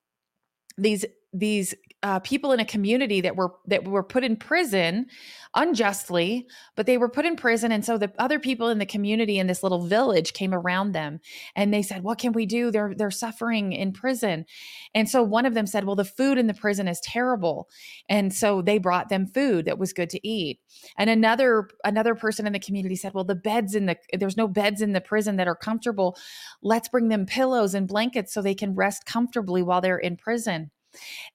these 0.78 1.06
these 1.36 1.76
uh, 2.04 2.20
people 2.20 2.52
in 2.52 2.60
a 2.60 2.66
community 2.66 3.20
that 3.20 3.36
were 3.36 3.52
that 3.66 3.84
were 3.88 4.04
put 4.04 4.24
in 4.24 4.38
prison 4.38 5.08
unjustly, 5.56 6.46
but 6.76 6.86
they 6.86 6.98
were 6.98 7.10
put 7.10 7.26
in 7.26 7.36
prison, 7.36 7.72
and 7.72 7.84
so 7.84 7.98
the 7.98 8.14
other 8.20 8.38
people 8.38 8.70
in 8.70 8.78
the 8.78 8.86
community 8.86 9.40
in 9.40 9.48
this 9.48 9.64
little 9.64 9.88
village 9.88 10.34
came 10.34 10.54
around 10.54 10.92
them, 10.92 11.20
and 11.56 11.74
they 11.74 11.82
said, 11.82 12.04
"What 12.04 12.20
can 12.20 12.32
we 12.32 12.46
do? 12.46 12.70
They're 12.70 12.94
they're 12.96 13.10
suffering 13.10 13.74
in 13.74 13.92
prison," 13.92 14.46
and 14.94 15.10
so 15.10 15.24
one 15.24 15.48
of 15.48 15.56
them 15.56 15.66
said, 15.66 15.86
"Well, 15.86 15.96
the 15.96 16.06
food 16.06 16.38
in 16.38 16.46
the 16.46 16.54
prison 16.54 16.88
is 16.88 17.00
terrible," 17.02 17.70
and 18.08 18.32
so 18.32 18.62
they 18.62 18.78
brought 18.78 19.10
them 19.10 19.26
food 19.26 19.66
that 19.66 19.80
was 19.80 19.92
good 19.92 20.12
to 20.12 20.28
eat, 20.28 20.60
and 21.00 21.10
another 21.10 21.70
another 21.84 22.14
person 22.14 22.46
in 22.46 22.54
the 22.54 22.60
community 22.60 22.96
said, 22.96 23.16
"Well, 23.16 23.24
the 23.24 23.36
beds 23.36 23.74
in 23.74 23.88
the 23.88 23.98
there's 24.14 24.38
no 24.38 24.48
beds 24.48 24.82
in 24.82 24.94
the 24.94 25.02
prison 25.02 25.38
that 25.38 25.48
are 25.48 25.56
comfortable. 25.56 26.18
Let's 26.62 26.88
bring 26.88 27.10
them 27.10 27.26
pillows 27.26 27.74
and 27.74 27.88
blankets 27.88 28.32
so 28.32 28.44
they 28.44 28.56
can 28.56 28.76
rest 28.76 29.08
comfortably 29.08 29.64
while 29.64 29.82
they're 29.82 29.98
in 29.98 30.18
prison." 30.18 30.70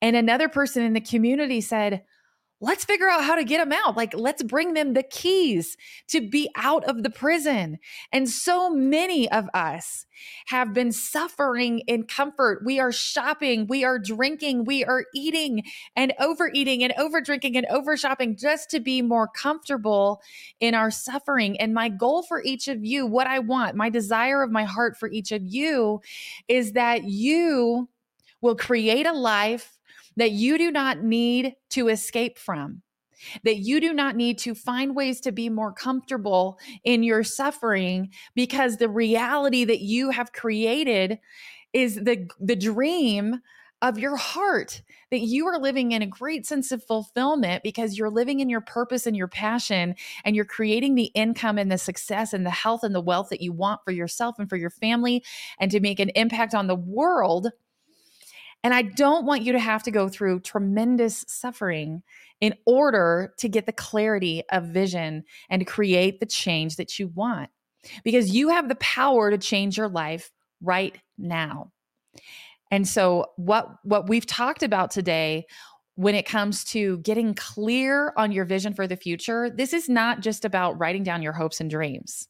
And 0.00 0.16
another 0.16 0.48
person 0.48 0.82
in 0.82 0.92
the 0.92 1.00
community 1.00 1.60
said, 1.60 2.02
let's 2.62 2.84
figure 2.84 3.08
out 3.08 3.24
how 3.24 3.34
to 3.34 3.44
get 3.44 3.58
them 3.58 3.72
out. 3.72 3.96
Like, 3.96 4.14
let's 4.14 4.42
bring 4.42 4.74
them 4.74 4.92
the 4.92 5.02
keys 5.02 5.76
to 6.08 6.20
be 6.20 6.50
out 6.56 6.84
of 6.84 7.02
the 7.02 7.10
prison. 7.10 7.78
And 8.12 8.28
so 8.28 8.68
many 8.68 9.30
of 9.30 9.48
us 9.54 10.04
have 10.48 10.74
been 10.74 10.92
suffering 10.92 11.78
in 11.86 12.04
comfort. 12.04 12.62
We 12.64 12.78
are 12.78 12.92
shopping, 12.92 13.66
we 13.66 13.82
are 13.84 13.98
drinking, 13.98 14.66
we 14.66 14.84
are 14.84 15.06
eating 15.14 15.62
and 15.96 16.12
overeating 16.20 16.84
and 16.84 16.92
over 16.98 17.22
drinking 17.22 17.56
and 17.56 17.66
over 17.66 17.96
shopping 17.96 18.36
just 18.36 18.70
to 18.70 18.80
be 18.80 19.00
more 19.00 19.28
comfortable 19.28 20.20
in 20.60 20.74
our 20.74 20.90
suffering. 20.90 21.58
And 21.58 21.72
my 21.72 21.88
goal 21.88 22.22
for 22.22 22.42
each 22.42 22.68
of 22.68 22.84
you, 22.84 23.06
what 23.06 23.26
I 23.26 23.38
want, 23.38 23.74
my 23.74 23.88
desire 23.88 24.42
of 24.42 24.50
my 24.50 24.64
heart 24.64 24.98
for 24.98 25.10
each 25.10 25.32
of 25.32 25.42
you 25.42 26.02
is 26.46 26.72
that 26.72 27.04
you 27.04 27.88
will 28.40 28.56
create 28.56 29.06
a 29.06 29.12
life 29.12 29.78
that 30.16 30.32
you 30.32 30.58
do 30.58 30.70
not 30.70 31.02
need 31.02 31.54
to 31.70 31.88
escape 31.88 32.38
from, 32.38 32.82
that 33.44 33.58
you 33.58 33.80
do 33.80 33.92
not 33.92 34.16
need 34.16 34.38
to 34.38 34.54
find 34.54 34.96
ways 34.96 35.20
to 35.20 35.32
be 35.32 35.48
more 35.48 35.72
comfortable 35.72 36.58
in 36.84 37.02
your 37.02 37.22
suffering 37.22 38.10
because 38.34 38.76
the 38.76 38.88
reality 38.88 39.64
that 39.64 39.80
you 39.80 40.10
have 40.10 40.32
created 40.32 41.18
is 41.72 41.96
the 41.96 42.28
the 42.40 42.56
dream 42.56 43.40
of 43.82 43.98
your 43.98 44.16
heart 44.16 44.82
that 45.10 45.20
you 45.20 45.46
are 45.46 45.58
living 45.58 45.92
in 45.92 46.02
a 46.02 46.06
great 46.06 46.46
sense 46.46 46.70
of 46.70 46.84
fulfillment 46.84 47.62
because 47.62 47.96
you're 47.96 48.10
living 48.10 48.40
in 48.40 48.50
your 48.50 48.60
purpose 48.60 49.06
and 49.06 49.16
your 49.16 49.28
passion 49.28 49.94
and 50.24 50.36
you're 50.36 50.44
creating 50.44 50.94
the 50.94 51.10
income 51.14 51.56
and 51.56 51.72
the 51.72 51.78
success 51.78 52.32
and 52.32 52.44
the 52.44 52.50
health 52.50 52.82
and 52.84 52.94
the 52.94 53.00
wealth 53.00 53.30
that 53.30 53.40
you 53.40 53.52
want 53.52 53.80
for 53.84 53.90
yourself 53.90 54.36
and 54.38 54.50
for 54.50 54.56
your 54.56 54.70
family 54.70 55.24
and 55.58 55.70
to 55.70 55.80
make 55.80 55.98
an 55.98 56.10
impact 56.10 56.54
on 56.54 56.66
the 56.66 56.74
world 56.74 57.48
and 58.62 58.74
I 58.74 58.82
don't 58.82 59.24
want 59.24 59.42
you 59.42 59.52
to 59.52 59.58
have 59.58 59.82
to 59.84 59.90
go 59.90 60.08
through 60.08 60.40
tremendous 60.40 61.24
suffering 61.28 62.02
in 62.40 62.54
order 62.66 63.34
to 63.38 63.48
get 63.48 63.66
the 63.66 63.72
clarity 63.72 64.42
of 64.50 64.64
vision 64.64 65.24
and 65.48 65.60
to 65.60 65.64
create 65.64 66.20
the 66.20 66.26
change 66.26 66.76
that 66.76 66.98
you 66.98 67.08
want. 67.08 67.50
Because 68.04 68.34
you 68.34 68.50
have 68.50 68.68
the 68.68 68.74
power 68.76 69.30
to 69.30 69.38
change 69.38 69.78
your 69.78 69.88
life 69.88 70.30
right 70.62 70.98
now. 71.16 71.72
And 72.70 72.86
so 72.86 73.26
what 73.36 73.68
what 73.82 74.08
we've 74.08 74.26
talked 74.26 74.62
about 74.62 74.90
today 74.90 75.46
when 75.94 76.14
it 76.14 76.26
comes 76.26 76.64
to 76.64 76.98
getting 76.98 77.34
clear 77.34 78.12
on 78.16 78.32
your 78.32 78.44
vision 78.44 78.72
for 78.72 78.86
the 78.86 78.96
future, 78.96 79.50
this 79.50 79.72
is 79.72 79.88
not 79.88 80.20
just 80.20 80.44
about 80.44 80.78
writing 80.78 81.02
down 81.02 81.20
your 81.22 81.32
hopes 81.32 81.60
and 81.60 81.68
dreams. 81.68 82.26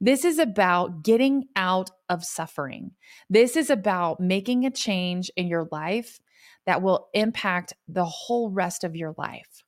This 0.00 0.24
is 0.24 0.38
about 0.38 1.02
getting 1.02 1.44
out 1.56 1.90
of 2.08 2.24
suffering. 2.24 2.92
This 3.28 3.56
is 3.56 3.70
about 3.70 4.20
making 4.20 4.64
a 4.64 4.70
change 4.70 5.30
in 5.36 5.48
your 5.48 5.68
life 5.70 6.20
that 6.66 6.82
will 6.82 7.08
impact 7.14 7.74
the 7.88 8.04
whole 8.04 8.50
rest 8.50 8.84
of 8.84 8.96
your 8.96 9.14
life. 9.16 9.64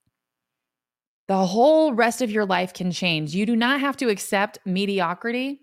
The 1.29 1.46
whole 1.46 1.94
rest 1.94 2.20
of 2.20 2.31
your 2.31 2.44
life 2.44 2.75
can 2.75 2.90
change. 2.90 3.35
You 3.35 3.46
do 3.46 3.57
not 3.57 3.81
have 3.81 3.96
to 3.98 4.09
accept 4.09 4.59
mediocrity. 4.66 5.61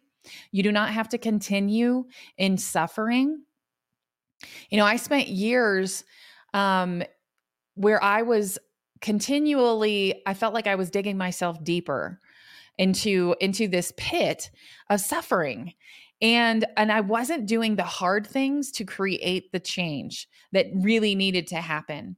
You 0.52 0.64
do 0.64 0.72
not 0.72 0.90
have 0.90 1.10
to 1.10 1.18
continue 1.18 2.06
in 2.38 2.58
suffering. 2.58 3.44
You 4.70 4.78
know, 4.78 4.86
I 4.86 4.96
spent 4.96 5.28
years 5.28 6.04
um, 6.54 7.04
where 7.76 8.04
I 8.04 8.22
was 8.22 8.58
continually, 9.02 10.22
I 10.26 10.34
felt 10.34 10.54
like 10.54 10.68
I 10.68 10.76
was 10.76 10.90
digging 10.90 11.18
myself 11.18 11.64
deeper 11.64 12.20
into 12.80 13.36
into 13.40 13.68
this 13.68 13.94
pit 13.98 14.50
of 14.90 15.00
suffering. 15.02 15.74
And 16.22 16.66
and 16.76 16.92
i 16.92 17.02
wasn't 17.02 17.46
doing 17.46 17.76
the 17.76 17.84
hard 17.84 18.26
things 18.26 18.72
to 18.72 18.84
create 18.84 19.52
the 19.52 19.60
change 19.60 20.28
that 20.52 20.66
really 20.74 21.14
needed 21.14 21.46
to 21.48 21.58
happen. 21.58 22.16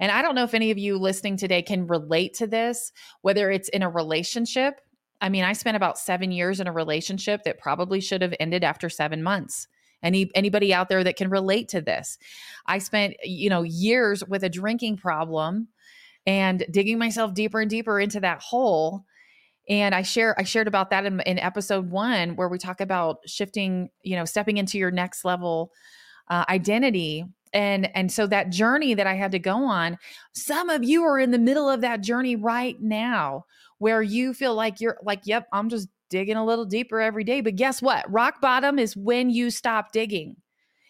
And 0.00 0.10
i 0.10 0.20
don't 0.20 0.34
know 0.34 0.44
if 0.44 0.54
any 0.54 0.72
of 0.72 0.78
you 0.78 0.98
listening 0.98 1.36
today 1.36 1.62
can 1.62 1.86
relate 1.86 2.34
to 2.34 2.48
this 2.48 2.90
whether 3.22 3.50
it's 3.50 3.68
in 3.68 3.82
a 3.82 3.88
relationship. 3.88 4.80
I 5.20 5.28
mean 5.28 5.44
i 5.44 5.52
spent 5.52 5.76
about 5.76 5.98
7 5.98 6.32
years 6.32 6.58
in 6.58 6.66
a 6.66 6.72
relationship 6.72 7.44
that 7.44 7.58
probably 7.58 8.00
should 8.00 8.22
have 8.22 8.34
ended 8.40 8.64
after 8.64 8.88
7 8.88 9.22
months. 9.22 9.68
Any 10.02 10.30
anybody 10.34 10.72
out 10.72 10.88
there 10.88 11.04
that 11.04 11.16
can 11.16 11.28
relate 11.28 11.68
to 11.70 11.80
this? 11.80 12.18
I 12.66 12.78
spent 12.78 13.14
you 13.24 13.50
know 13.50 13.62
years 13.62 14.24
with 14.26 14.42
a 14.42 14.48
drinking 14.48 14.96
problem 14.96 15.68
and 16.26 16.64
digging 16.70 16.98
myself 16.98 17.34
deeper 17.34 17.60
and 17.60 17.70
deeper 17.70 18.00
into 18.00 18.20
that 18.20 18.40
hole 18.40 19.04
and 19.68 19.94
i 19.94 20.02
share 20.02 20.38
i 20.38 20.42
shared 20.42 20.68
about 20.68 20.90
that 20.90 21.04
in, 21.04 21.20
in 21.20 21.38
episode 21.38 21.90
one 21.90 22.36
where 22.36 22.48
we 22.48 22.58
talk 22.58 22.80
about 22.80 23.18
shifting 23.26 23.88
you 24.02 24.16
know 24.16 24.24
stepping 24.24 24.56
into 24.56 24.78
your 24.78 24.90
next 24.90 25.24
level 25.24 25.72
uh, 26.28 26.44
identity. 26.48 27.24
And 27.54 27.88
and 27.96 28.12
so 28.12 28.26
that 28.26 28.50
journey 28.50 28.92
that 28.92 29.06
i 29.06 29.14
had 29.14 29.32
to 29.32 29.38
go 29.38 29.64
on 29.64 29.96
some 30.34 30.68
of 30.68 30.84
you 30.84 31.02
are 31.04 31.18
in 31.18 31.30
the 31.30 31.38
middle 31.38 31.70
of 31.70 31.80
that 31.80 32.02
journey 32.02 32.36
right 32.36 32.76
now 32.78 33.46
where 33.78 34.02
you 34.02 34.34
feel 34.34 34.54
like 34.54 34.82
you're 34.82 34.98
like 35.02 35.22
yep 35.24 35.48
i'm 35.50 35.70
just 35.70 35.88
digging 36.10 36.36
a 36.36 36.44
little 36.44 36.64
deeper 36.64 37.00
every 37.00 37.24
day. 37.24 37.42
But 37.42 37.56
guess 37.56 37.82
what? 37.82 38.10
Rock 38.10 38.40
bottom 38.40 38.78
is 38.78 38.96
when 38.96 39.28
you 39.28 39.50
stop 39.50 39.92
digging. 39.92 40.36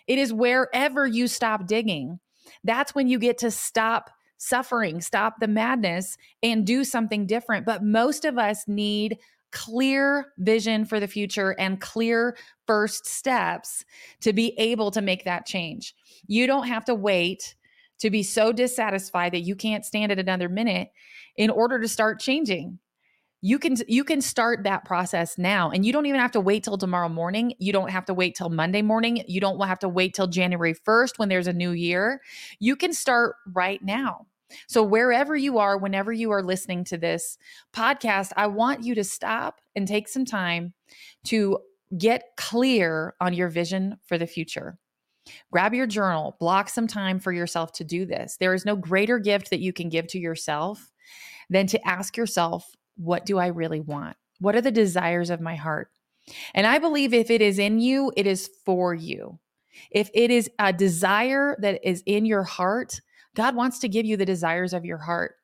It 0.06 0.16
is 0.18 0.32
wherever 0.32 1.06
you 1.06 1.26
stop 1.28 1.66
digging 1.66 2.20
that's 2.64 2.94
when 2.94 3.08
you 3.08 3.18
get 3.18 3.38
to 3.38 3.50
stop 3.50 4.10
suffering, 4.38 5.00
stop 5.00 5.40
the 5.40 5.48
madness, 5.48 6.16
and 6.42 6.66
do 6.66 6.84
something 6.84 7.26
different. 7.26 7.66
But 7.66 7.84
most 7.84 8.24
of 8.24 8.38
us 8.38 8.66
need 8.66 9.18
clear 9.50 10.32
vision 10.38 10.84
for 10.84 11.00
the 11.00 11.08
future 11.08 11.54
and 11.58 11.80
clear 11.80 12.36
first 12.66 13.06
steps 13.06 13.84
to 14.20 14.32
be 14.32 14.54
able 14.58 14.90
to 14.90 15.00
make 15.00 15.24
that 15.24 15.46
change. 15.46 15.94
You 16.26 16.46
don't 16.46 16.66
have 16.66 16.84
to 16.86 16.94
wait 16.94 17.54
to 18.00 18.10
be 18.10 18.22
so 18.22 18.52
dissatisfied 18.52 19.32
that 19.32 19.40
you 19.40 19.56
can't 19.56 19.84
stand 19.84 20.12
it 20.12 20.18
another 20.18 20.48
minute 20.48 20.90
in 21.36 21.50
order 21.50 21.80
to 21.80 21.88
start 21.88 22.20
changing 22.20 22.78
you 23.40 23.58
can 23.58 23.76
you 23.86 24.02
can 24.02 24.20
start 24.20 24.64
that 24.64 24.84
process 24.84 25.38
now 25.38 25.70
and 25.70 25.84
you 25.84 25.92
don't 25.92 26.06
even 26.06 26.20
have 26.20 26.32
to 26.32 26.40
wait 26.40 26.64
till 26.64 26.78
tomorrow 26.78 27.08
morning 27.08 27.52
you 27.58 27.72
don't 27.72 27.90
have 27.90 28.04
to 28.04 28.14
wait 28.14 28.34
till 28.34 28.48
monday 28.48 28.82
morning 28.82 29.22
you 29.28 29.40
don't 29.40 29.60
have 29.64 29.78
to 29.78 29.88
wait 29.88 30.14
till 30.14 30.26
january 30.26 30.74
1st 30.74 31.18
when 31.18 31.28
there's 31.28 31.46
a 31.46 31.52
new 31.52 31.70
year 31.70 32.20
you 32.58 32.74
can 32.74 32.92
start 32.92 33.36
right 33.52 33.82
now 33.82 34.26
so 34.66 34.82
wherever 34.82 35.36
you 35.36 35.58
are 35.58 35.78
whenever 35.78 36.12
you 36.12 36.30
are 36.30 36.42
listening 36.42 36.82
to 36.84 36.96
this 36.96 37.38
podcast 37.72 38.32
i 38.36 38.46
want 38.46 38.82
you 38.82 38.94
to 38.94 39.04
stop 39.04 39.60
and 39.76 39.86
take 39.86 40.08
some 40.08 40.24
time 40.24 40.72
to 41.24 41.58
get 41.96 42.24
clear 42.36 43.14
on 43.20 43.32
your 43.32 43.48
vision 43.48 43.96
for 44.04 44.18
the 44.18 44.26
future 44.26 44.78
Grab 45.50 45.74
your 45.74 45.86
journal, 45.86 46.36
block 46.40 46.68
some 46.68 46.86
time 46.86 47.18
for 47.18 47.32
yourself 47.32 47.72
to 47.72 47.84
do 47.84 48.06
this. 48.06 48.36
There 48.38 48.54
is 48.54 48.64
no 48.64 48.76
greater 48.76 49.18
gift 49.18 49.50
that 49.50 49.60
you 49.60 49.72
can 49.72 49.88
give 49.88 50.06
to 50.08 50.18
yourself 50.18 50.90
than 51.50 51.66
to 51.68 51.88
ask 51.88 52.16
yourself, 52.16 52.74
what 52.98 53.24
do 53.24 53.38
I 53.38 53.46
really 53.46 53.80
want? 53.80 54.16
What 54.40 54.54
are 54.54 54.60
the 54.60 54.70
desires 54.70 55.30
of 55.30 55.40
my 55.40 55.56
heart? 55.56 55.90
And 56.54 56.66
I 56.66 56.78
believe 56.78 57.14
if 57.14 57.30
it 57.30 57.40
is 57.40 57.58
in 57.58 57.78
you, 57.78 58.12
it 58.16 58.26
is 58.26 58.50
for 58.64 58.94
you. 58.94 59.38
If 59.90 60.10
it 60.12 60.30
is 60.30 60.50
a 60.58 60.72
desire 60.72 61.56
that 61.60 61.80
is 61.88 62.02
in 62.04 62.26
your 62.26 62.42
heart, 62.42 63.00
God 63.34 63.54
wants 63.54 63.78
to 63.80 63.88
give 63.88 64.04
you 64.04 64.16
the 64.16 64.26
desires 64.26 64.72
of 64.72 64.84
your 64.84 64.98
heart. 64.98 65.36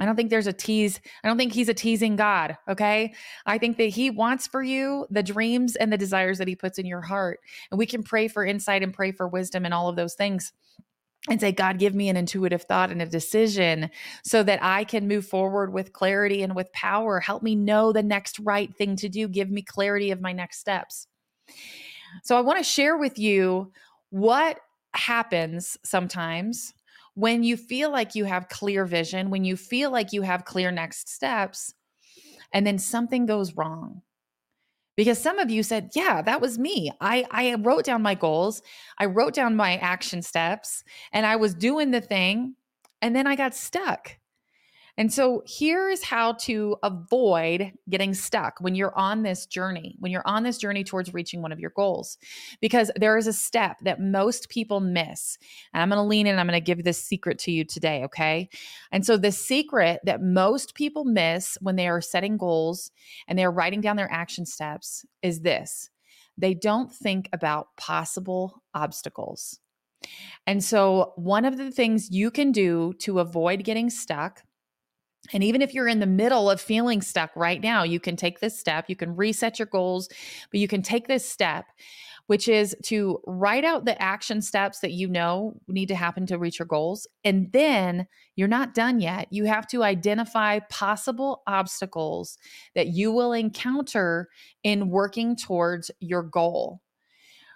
I 0.00 0.06
don't 0.06 0.16
think 0.16 0.30
there's 0.30 0.46
a 0.46 0.52
tease. 0.52 1.00
I 1.22 1.28
don't 1.28 1.36
think 1.36 1.52
he's 1.52 1.68
a 1.68 1.74
teasing 1.74 2.16
God. 2.16 2.56
Okay. 2.68 3.12
I 3.44 3.58
think 3.58 3.76
that 3.76 3.84
he 3.84 4.10
wants 4.10 4.46
for 4.46 4.62
you 4.62 5.06
the 5.10 5.22
dreams 5.22 5.76
and 5.76 5.92
the 5.92 5.98
desires 5.98 6.38
that 6.38 6.48
he 6.48 6.56
puts 6.56 6.78
in 6.78 6.86
your 6.86 7.02
heart. 7.02 7.40
And 7.70 7.78
we 7.78 7.84
can 7.84 8.02
pray 8.02 8.28
for 8.28 8.44
insight 8.44 8.82
and 8.82 8.94
pray 8.94 9.12
for 9.12 9.28
wisdom 9.28 9.64
and 9.64 9.74
all 9.74 9.88
of 9.88 9.96
those 9.96 10.14
things 10.14 10.52
and 11.28 11.40
say, 11.40 11.52
God, 11.52 11.78
give 11.78 11.94
me 11.94 12.08
an 12.08 12.16
intuitive 12.16 12.62
thought 12.62 12.90
and 12.90 13.00
a 13.00 13.06
decision 13.06 13.90
so 14.24 14.42
that 14.42 14.58
I 14.62 14.84
can 14.84 15.06
move 15.06 15.24
forward 15.24 15.72
with 15.72 15.92
clarity 15.92 16.42
and 16.42 16.54
with 16.54 16.72
power. 16.72 17.20
Help 17.20 17.42
me 17.42 17.54
know 17.54 17.92
the 17.92 18.02
next 18.02 18.38
right 18.40 18.74
thing 18.74 18.96
to 18.96 19.08
do. 19.08 19.28
Give 19.28 19.50
me 19.50 19.62
clarity 19.62 20.10
of 20.10 20.20
my 20.20 20.32
next 20.32 20.58
steps. 20.58 21.06
So, 22.24 22.36
I 22.36 22.40
want 22.40 22.58
to 22.58 22.64
share 22.64 22.96
with 22.96 23.18
you 23.18 23.72
what 24.10 24.58
happens 24.94 25.78
sometimes 25.84 26.74
when 27.14 27.42
you 27.42 27.56
feel 27.56 27.90
like 27.90 28.14
you 28.14 28.24
have 28.24 28.48
clear 28.48 28.84
vision, 28.84 29.30
when 29.30 29.44
you 29.44 29.56
feel 29.56 29.90
like 29.90 30.12
you 30.12 30.22
have 30.22 30.44
clear 30.44 30.70
next 30.70 31.08
steps, 31.08 31.74
and 32.52 32.66
then 32.66 32.78
something 32.78 33.26
goes 33.26 33.54
wrong 33.54 34.02
because 34.96 35.18
some 35.18 35.38
of 35.38 35.50
you 35.50 35.62
said 35.62 35.90
yeah 35.94 36.22
that 36.22 36.40
was 36.40 36.58
me. 36.58 36.90
I 37.00 37.24
i 37.30 37.54
wrote 37.54 37.84
down 37.84 38.02
my 38.02 38.14
goals 38.14 38.62
i 38.98 39.06
wrote 39.06 39.34
down 39.34 39.56
my 39.56 39.76
action 39.76 40.22
steps 40.22 40.84
and 41.12 41.26
i 41.26 41.36
was 41.36 41.54
doing 41.54 41.90
the 41.90 42.00
thing 42.00 42.54
and 43.00 43.14
then 43.16 43.26
i 43.26 43.36
got 43.36 43.54
stuck 43.54 44.16
and 45.02 45.12
so 45.12 45.42
here 45.44 45.88
is 45.88 46.04
how 46.04 46.34
to 46.34 46.76
avoid 46.84 47.72
getting 47.90 48.14
stuck 48.14 48.60
when 48.60 48.76
you're 48.76 48.96
on 48.96 49.24
this 49.24 49.46
journey, 49.46 49.96
when 49.98 50.12
you're 50.12 50.22
on 50.28 50.44
this 50.44 50.58
journey 50.58 50.84
towards 50.84 51.12
reaching 51.12 51.42
one 51.42 51.50
of 51.50 51.58
your 51.58 51.72
goals. 51.74 52.18
Because 52.60 52.88
there 52.94 53.16
is 53.16 53.26
a 53.26 53.32
step 53.32 53.78
that 53.82 53.98
most 53.98 54.48
people 54.48 54.78
miss. 54.78 55.38
And 55.74 55.82
I'm 55.82 55.88
going 55.88 55.98
to 55.98 56.08
lean 56.08 56.28
in, 56.28 56.38
I'm 56.38 56.46
going 56.46 56.56
to 56.56 56.64
give 56.64 56.84
this 56.84 57.02
secret 57.02 57.40
to 57.40 57.50
you 57.50 57.64
today, 57.64 58.04
okay? 58.04 58.48
And 58.92 59.04
so 59.04 59.16
the 59.16 59.32
secret 59.32 59.98
that 60.04 60.22
most 60.22 60.76
people 60.76 61.02
miss 61.04 61.58
when 61.60 61.74
they 61.74 61.88
are 61.88 62.00
setting 62.00 62.36
goals 62.36 62.92
and 63.26 63.36
they 63.36 63.44
are 63.44 63.50
writing 63.50 63.80
down 63.80 63.96
their 63.96 64.12
action 64.12 64.46
steps 64.46 65.04
is 65.20 65.40
this. 65.40 65.90
They 66.38 66.54
don't 66.54 66.92
think 66.92 67.28
about 67.32 67.76
possible 67.76 68.62
obstacles. 68.72 69.58
And 70.46 70.62
so, 70.62 71.12
one 71.16 71.44
of 71.44 71.56
the 71.58 71.72
things 71.72 72.10
you 72.10 72.30
can 72.30 72.52
do 72.52 72.92
to 73.00 73.18
avoid 73.18 73.64
getting 73.64 73.90
stuck 73.90 74.42
And 75.32 75.44
even 75.44 75.62
if 75.62 75.72
you're 75.72 75.88
in 75.88 76.00
the 76.00 76.06
middle 76.06 76.50
of 76.50 76.60
feeling 76.60 77.00
stuck 77.00 77.34
right 77.36 77.60
now, 77.60 77.84
you 77.84 78.00
can 78.00 78.16
take 78.16 78.40
this 78.40 78.58
step, 78.58 78.86
you 78.88 78.96
can 78.96 79.14
reset 79.14 79.58
your 79.58 79.66
goals, 79.66 80.08
but 80.50 80.58
you 80.58 80.66
can 80.66 80.82
take 80.82 81.06
this 81.06 81.28
step, 81.28 81.66
which 82.26 82.48
is 82.48 82.74
to 82.84 83.20
write 83.26 83.64
out 83.64 83.84
the 83.84 84.00
action 84.02 84.42
steps 84.42 84.80
that 84.80 84.90
you 84.92 85.06
know 85.06 85.54
need 85.68 85.86
to 85.86 85.94
happen 85.94 86.26
to 86.26 86.38
reach 86.38 86.58
your 86.58 86.66
goals. 86.66 87.06
And 87.22 87.52
then 87.52 88.08
you're 88.34 88.48
not 88.48 88.74
done 88.74 88.98
yet. 88.98 89.28
You 89.30 89.44
have 89.44 89.68
to 89.68 89.84
identify 89.84 90.58
possible 90.68 91.42
obstacles 91.46 92.36
that 92.74 92.88
you 92.88 93.12
will 93.12 93.32
encounter 93.32 94.28
in 94.64 94.90
working 94.90 95.36
towards 95.36 95.90
your 96.00 96.24
goal. 96.24 96.80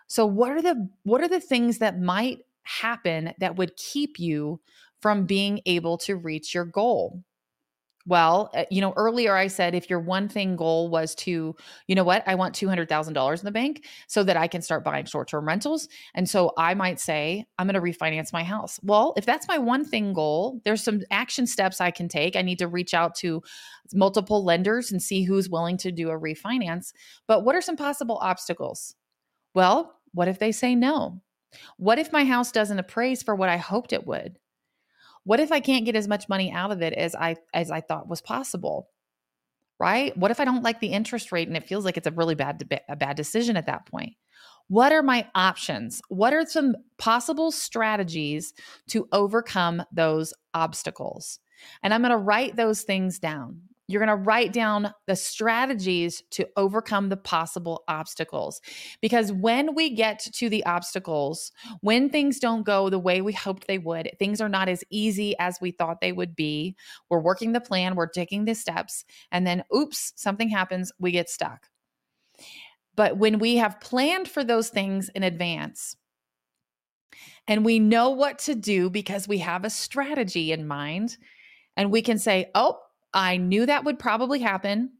So 0.06 0.24
what 0.24 0.52
are 0.52 0.62
the 0.62 0.88
what 1.02 1.20
are 1.20 1.28
the 1.28 1.40
things 1.40 1.78
that 1.78 2.00
might 2.00 2.38
happen 2.62 3.32
that 3.40 3.56
would 3.56 3.76
keep 3.76 4.20
you 4.20 4.60
from 5.00 5.26
being 5.26 5.60
able 5.66 5.98
to 5.98 6.16
reach 6.16 6.54
your 6.54 6.64
goal? 6.64 7.24
Well, 8.06 8.50
uh, 8.54 8.64
you 8.70 8.80
know, 8.80 8.92
earlier 8.96 9.34
I 9.34 9.48
said 9.48 9.74
if 9.74 9.90
your 9.90 9.98
one 9.98 10.28
thing 10.28 10.54
goal 10.54 10.88
was 10.88 11.14
to, 11.16 11.56
you 11.88 11.94
know 11.94 12.04
what, 12.04 12.22
I 12.26 12.36
want 12.36 12.54
$200,000 12.54 13.40
in 13.40 13.44
the 13.44 13.50
bank 13.50 13.84
so 14.06 14.22
that 14.22 14.36
I 14.36 14.46
can 14.46 14.62
start 14.62 14.84
buying 14.84 15.04
short 15.06 15.28
term 15.28 15.46
rentals. 15.46 15.88
And 16.14 16.28
so 16.28 16.52
I 16.56 16.74
might 16.74 17.00
say, 17.00 17.44
I'm 17.58 17.66
going 17.66 17.74
to 17.74 17.80
refinance 17.80 18.32
my 18.32 18.44
house. 18.44 18.78
Well, 18.84 19.12
if 19.16 19.26
that's 19.26 19.48
my 19.48 19.58
one 19.58 19.84
thing 19.84 20.12
goal, 20.12 20.60
there's 20.64 20.84
some 20.84 21.00
action 21.10 21.46
steps 21.46 21.80
I 21.80 21.90
can 21.90 22.08
take. 22.08 22.36
I 22.36 22.42
need 22.42 22.60
to 22.60 22.68
reach 22.68 22.94
out 22.94 23.16
to 23.16 23.42
multiple 23.92 24.44
lenders 24.44 24.92
and 24.92 25.02
see 25.02 25.24
who's 25.24 25.50
willing 25.50 25.76
to 25.78 25.90
do 25.90 26.10
a 26.10 26.18
refinance. 26.18 26.92
But 27.26 27.44
what 27.44 27.56
are 27.56 27.60
some 27.60 27.76
possible 27.76 28.18
obstacles? 28.22 28.94
Well, 29.54 29.94
what 30.14 30.28
if 30.28 30.38
they 30.38 30.52
say 30.52 30.74
no? 30.74 31.22
What 31.78 31.98
if 31.98 32.12
my 32.12 32.24
house 32.24 32.52
doesn't 32.52 32.78
appraise 32.78 33.22
for 33.22 33.34
what 33.34 33.48
I 33.48 33.56
hoped 33.56 33.92
it 33.92 34.06
would? 34.06 34.38
What 35.26 35.40
if 35.40 35.50
I 35.50 35.58
can't 35.58 35.84
get 35.84 35.96
as 35.96 36.06
much 36.06 36.28
money 36.28 36.52
out 36.52 36.70
of 36.70 36.82
it 36.82 36.92
as 36.92 37.16
I 37.16 37.34
as 37.52 37.72
I 37.72 37.80
thought 37.80 38.08
was 38.08 38.22
possible? 38.22 38.88
Right? 39.80 40.16
What 40.16 40.30
if 40.30 40.38
I 40.38 40.44
don't 40.44 40.62
like 40.62 40.78
the 40.78 40.92
interest 40.92 41.32
rate 41.32 41.48
and 41.48 41.56
it 41.56 41.66
feels 41.66 41.84
like 41.84 41.96
it's 41.96 42.06
a 42.06 42.12
really 42.12 42.36
bad 42.36 42.80
a 42.88 42.94
bad 42.94 43.16
decision 43.16 43.56
at 43.56 43.66
that 43.66 43.86
point? 43.86 44.14
What 44.68 44.92
are 44.92 45.02
my 45.02 45.26
options? 45.34 46.00
What 46.08 46.32
are 46.32 46.46
some 46.46 46.76
possible 46.96 47.50
strategies 47.50 48.54
to 48.90 49.08
overcome 49.10 49.82
those 49.92 50.32
obstacles? 50.54 51.40
And 51.82 51.92
I'm 51.92 52.02
going 52.02 52.12
to 52.12 52.16
write 52.16 52.54
those 52.54 52.82
things 52.82 53.18
down. 53.18 53.62
You're 53.88 54.04
going 54.04 54.18
to 54.18 54.24
write 54.24 54.52
down 54.52 54.92
the 55.06 55.14
strategies 55.14 56.22
to 56.32 56.48
overcome 56.56 57.08
the 57.08 57.16
possible 57.16 57.84
obstacles. 57.86 58.60
Because 59.00 59.32
when 59.32 59.74
we 59.74 59.94
get 59.94 60.18
to 60.34 60.48
the 60.48 60.64
obstacles, 60.66 61.52
when 61.82 62.10
things 62.10 62.40
don't 62.40 62.64
go 62.64 62.90
the 62.90 62.98
way 62.98 63.20
we 63.20 63.32
hoped 63.32 63.66
they 63.66 63.78
would, 63.78 64.10
things 64.18 64.40
are 64.40 64.48
not 64.48 64.68
as 64.68 64.82
easy 64.90 65.36
as 65.38 65.58
we 65.60 65.70
thought 65.70 66.00
they 66.00 66.12
would 66.12 66.34
be. 66.34 66.74
We're 67.08 67.20
working 67.20 67.52
the 67.52 67.60
plan, 67.60 67.94
we're 67.94 68.08
taking 68.08 68.44
the 68.44 68.54
steps, 68.54 69.04
and 69.30 69.46
then 69.46 69.62
oops, 69.74 70.12
something 70.16 70.48
happens, 70.48 70.90
we 70.98 71.12
get 71.12 71.30
stuck. 71.30 71.68
But 72.96 73.18
when 73.18 73.38
we 73.38 73.56
have 73.56 73.80
planned 73.80 74.28
for 74.28 74.42
those 74.42 74.68
things 74.68 75.10
in 75.10 75.22
advance, 75.22 75.96
and 77.46 77.64
we 77.64 77.78
know 77.78 78.10
what 78.10 78.40
to 78.40 78.54
do 78.54 78.90
because 78.90 79.28
we 79.28 79.38
have 79.38 79.64
a 79.64 79.70
strategy 79.70 80.50
in 80.50 80.66
mind, 80.66 81.16
and 81.76 81.92
we 81.92 82.02
can 82.02 82.18
say, 82.18 82.50
oh, 82.54 82.78
I 83.16 83.38
knew 83.38 83.64
that 83.64 83.84
would 83.84 83.98
probably 83.98 84.40
happen. 84.40 84.90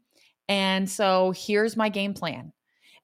And 0.49 0.89
so 0.89 1.33
here's 1.37 1.77
my 1.77 1.89
game 1.89 2.15
plan 2.15 2.51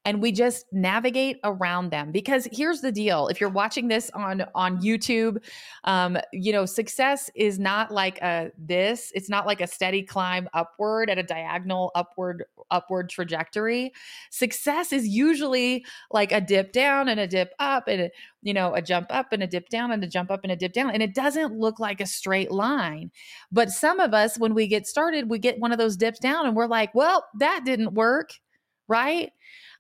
and 0.06 0.22
we 0.22 0.32
just 0.32 0.66
navigate 0.72 1.40
around 1.44 1.92
them 1.92 2.12
because 2.12 2.48
here's 2.52 2.82
the 2.82 2.92
deal 2.92 3.28
if 3.28 3.40
you're 3.40 3.50
watching 3.50 3.88
this 3.88 4.10
on 4.12 4.46
on 4.56 4.82
youtube 4.82 5.38
um, 5.86 6.18
you 6.32 6.52
know 6.52 6.66
success 6.66 7.30
is 7.36 7.60
not 7.60 7.92
like 7.92 8.22
a 8.22 8.52
this 8.58 9.12
it's 9.16 9.30
not 9.30 9.46
like 9.46 9.62
a 9.62 9.68
steady 9.68 10.04
climb 10.04 10.48
upward 10.54 11.10
at 11.10 11.18
a 11.18 11.24
diagonal 11.24 11.92
upward 11.96 12.46
upward 12.72 13.10
trajectory. 13.10 13.94
Success 14.30 14.92
is 14.92 15.08
usually 15.08 15.86
like 16.12 16.32
a 16.32 16.42
dip 16.42 16.74
down 16.74 17.08
and 17.08 17.20
a 17.20 17.28
dip 17.28 17.54
up 17.60 17.88
and 17.88 18.10
you 18.42 18.54
know 18.54 18.74
a 18.74 18.82
jump 18.82 19.08
up 19.10 19.32
and 19.32 19.44
a 19.44 19.48
dip 19.48 19.70
down 19.70 19.92
and 19.92 20.04
a 20.04 20.08
jump 20.08 20.32
up 20.32 20.42
and 20.44 20.52
a 20.52 20.56
dip 20.56 20.74
down 20.74 20.90
and 20.92 21.04
it 21.04 21.14
doesn't 21.14 21.58
look 21.58 21.80
like 21.80 22.02
a 22.02 22.06
straight 22.06 22.52
line. 22.52 23.12
But 23.52 23.70
some 23.70 24.00
of 24.00 24.14
us 24.14 24.38
when 24.38 24.54
we 24.54 24.68
get 24.68 24.88
started 24.88 25.30
we 25.30 25.40
get 25.40 25.60
one 25.60 25.72
of 25.72 25.78
those 25.78 25.96
dips 25.96 26.20
down 26.20 26.46
and 26.46 26.56
we're 26.56 26.68
like 26.68 26.94
well 26.94 27.26
that 27.40 27.62
didn't 27.64 27.94
work 27.94 28.32
right 28.88 29.32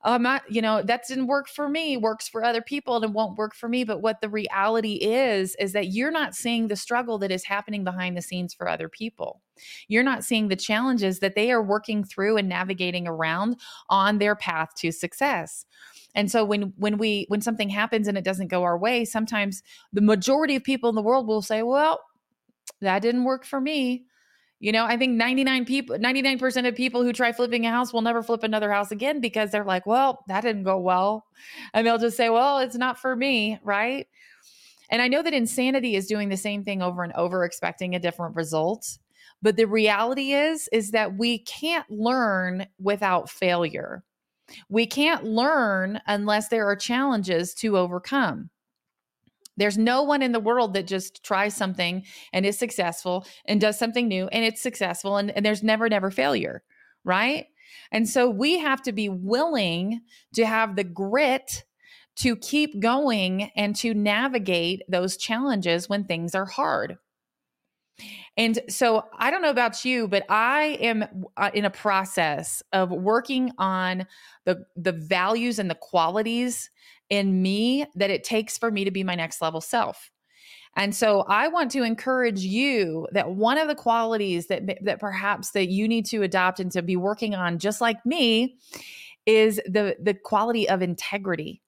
oh, 0.06 0.14
I'm 0.14 0.24
not, 0.24 0.44
you 0.50 0.62
know, 0.62 0.82
that 0.82 1.08
didn't 1.08 1.28
work 1.28 1.48
for 1.48 1.70
me, 1.70 1.98
works 1.98 2.28
for 2.28 2.44
other 2.44 2.62
people 2.62 2.96
and 2.96 3.06
it 3.06 3.12
won't 3.12 3.38
work 3.38 3.56
for 3.56 3.70
me. 3.70 3.84
But 3.84 4.02
what 4.02 4.22
the 4.22 4.30
reality 4.30 4.94
is, 4.96 5.56
is 5.60 5.72
that 5.74 5.88
you're 5.88 6.12
not 6.12 6.36
seeing 6.36 6.68
the 6.68 6.76
struggle 6.76 7.18
that 7.20 7.32
is 7.32 7.46
happening 7.46 7.84
behind 7.84 8.18
the 8.18 8.22
scenes 8.22 8.54
for 8.54 8.68
other 8.68 8.90
people. 8.90 9.42
You're 9.88 10.04
not 10.04 10.24
seeing 10.24 10.48
the 10.48 10.56
challenges 10.56 11.20
that 11.20 11.36
they 11.36 11.52
are 11.52 11.64
working 11.64 12.04
through 12.04 12.38
and 12.38 12.50
navigating 12.50 13.08
around 13.08 13.58
on 13.90 14.18
their 14.18 14.36
path 14.36 14.70
to 14.78 14.92
success. 14.92 15.66
And 16.16 16.30
so 16.30 16.44
when 16.44 16.74
when 16.78 16.98
we 16.98 17.26
when 17.30 17.42
something 17.42 17.70
happens 17.70 18.08
and 18.08 18.18
it 18.18 18.24
doesn't 18.24 18.48
go 18.48 18.64
our 18.64 18.78
way, 18.78 19.06
sometimes 19.06 19.64
the 19.94 20.02
majority 20.02 20.56
of 20.56 20.64
people 20.64 20.90
in 20.90 20.96
the 20.96 21.02
world 21.02 21.28
will 21.28 21.42
say, 21.42 21.64
"Well, 21.64 22.00
that 22.82 23.02
didn't 23.02 23.24
work 23.24 23.46
for 23.46 23.60
me." 23.60 24.06
You 24.64 24.72
know, 24.72 24.86
I 24.86 24.96
think 24.96 25.18
99 25.18 25.66
people, 25.66 25.98
99% 25.98 26.66
of 26.66 26.74
people 26.74 27.04
who 27.04 27.12
try 27.12 27.34
flipping 27.34 27.66
a 27.66 27.70
house 27.70 27.92
will 27.92 28.02
never 28.02 28.24
flip 28.24 28.44
another 28.44 28.72
house 28.72 28.92
again 28.92 29.20
because 29.20 29.52
they're 29.52 29.66
like, 29.66 29.86
well, 29.86 30.24
that 30.30 30.40
didn't 30.40 30.64
go 30.64 30.80
well. 30.80 31.26
And 31.74 31.86
they'll 31.86 31.98
just 31.98 32.16
say, 32.16 32.30
well, 32.30 32.60
it's 32.60 32.78
not 32.78 32.98
for 32.98 33.14
me. 33.14 33.60
Right. 33.62 34.08
And 34.90 35.02
I 35.02 35.10
know 35.10 35.22
that 35.22 35.34
insanity 35.34 35.98
is 35.98 36.08
doing 36.08 36.30
the 36.30 36.38
same 36.38 36.64
thing 36.64 36.82
over 36.82 37.04
and 37.04 37.12
over, 37.12 37.44
expecting 37.44 37.94
a 37.94 38.00
different 38.00 38.38
result. 38.38 39.00
But 39.42 39.58
the 39.58 39.66
reality 39.66 40.32
is, 40.32 40.70
is 40.72 40.92
that 40.92 41.18
we 41.18 41.40
can't 41.40 41.92
learn 41.92 42.66
without 42.80 43.30
failure. 43.30 44.02
We 44.70 44.88
can't 44.88 45.26
learn 45.26 46.00
unless 46.08 46.48
there 46.48 46.70
are 46.70 46.78
challenges 46.78 47.54
to 47.56 47.78
overcome. 47.78 48.50
There's 49.58 49.78
no 49.78 50.04
one 50.04 50.22
in 50.22 50.32
the 50.32 50.40
world 50.40 50.74
that 50.74 50.88
just 50.88 51.24
tries 51.24 51.56
something 51.56 52.04
and 52.32 52.46
is 52.46 52.58
successful 52.58 53.26
and 53.46 53.62
does 53.62 53.78
something 53.78 54.08
new 54.08 54.28
and 54.28 54.44
it's 54.44 54.62
successful 54.62 55.18
and, 55.18 55.32
and 55.32 55.46
there's 55.46 55.64
never, 55.64 55.88
never 55.90 56.12
failure, 56.12 56.64
right? 57.04 57.48
And 57.92 58.08
so 58.08 58.30
we 58.30 58.60
have 58.60 58.82
to 58.84 58.92
be 58.92 59.10
willing 59.10 60.02
to 60.34 60.46
have 60.46 60.76
the 60.76 60.84
grit 60.84 61.64
to 62.16 62.36
keep 62.36 62.80
going 62.80 63.52
and 63.56 63.76
to 63.78 63.94
navigate 63.94 64.84
those 64.88 65.18
challenges 65.18 65.90
when 65.90 66.04
things 66.04 66.36
are 66.36 66.46
hard. 66.46 66.98
And 68.38 68.60
so 68.68 69.06
I 69.18 69.30
don't 69.30 69.44
know 69.44 69.52
about 69.52 69.86
you, 69.86 70.08
but 70.08 70.26
I 70.28 70.78
am 70.82 71.26
uh, 71.38 71.52
in 71.54 71.66
a 71.66 71.70
process 71.70 72.64
of 72.72 72.90
working 72.90 73.52
on 73.60 74.08
the 74.46 74.66
the 74.76 74.92
values 74.92 75.60
and 75.60 75.70
the 75.70 75.76
qualities 75.76 76.72
in 77.10 77.42
me 77.42 77.86
that 77.96 78.10
it 78.10 78.24
takes 78.24 78.58
for 78.58 78.72
me 78.72 78.84
to 78.86 78.92
be 78.92 79.04
my 79.04 79.16
next 79.16 79.42
level 79.42 79.62
self. 79.62 80.10
And 80.76 80.96
so 80.96 81.22
I 81.22 81.50
want 81.50 81.72
to 81.72 81.84
encourage 81.84 82.40
you 82.40 83.08
that 83.12 83.30
one 83.30 83.58
of 83.58 83.68
the 83.68 83.76
qualities 83.76 84.48
that 84.48 84.64
that 84.82 85.00
perhaps 85.00 85.52
that 85.52 85.68
you 85.68 85.88
need 85.88 86.06
to 86.08 86.24
adopt 86.24 86.60
and 86.60 86.72
to 86.72 86.82
be 86.82 86.96
working 86.96 87.36
on 87.36 87.60
just 87.60 87.80
like 87.80 88.04
me 88.06 88.58
is 89.26 89.62
the 89.66 89.96
the 90.02 90.16
quality 90.16 90.68
of 90.68 90.82
integrity. 90.82 91.62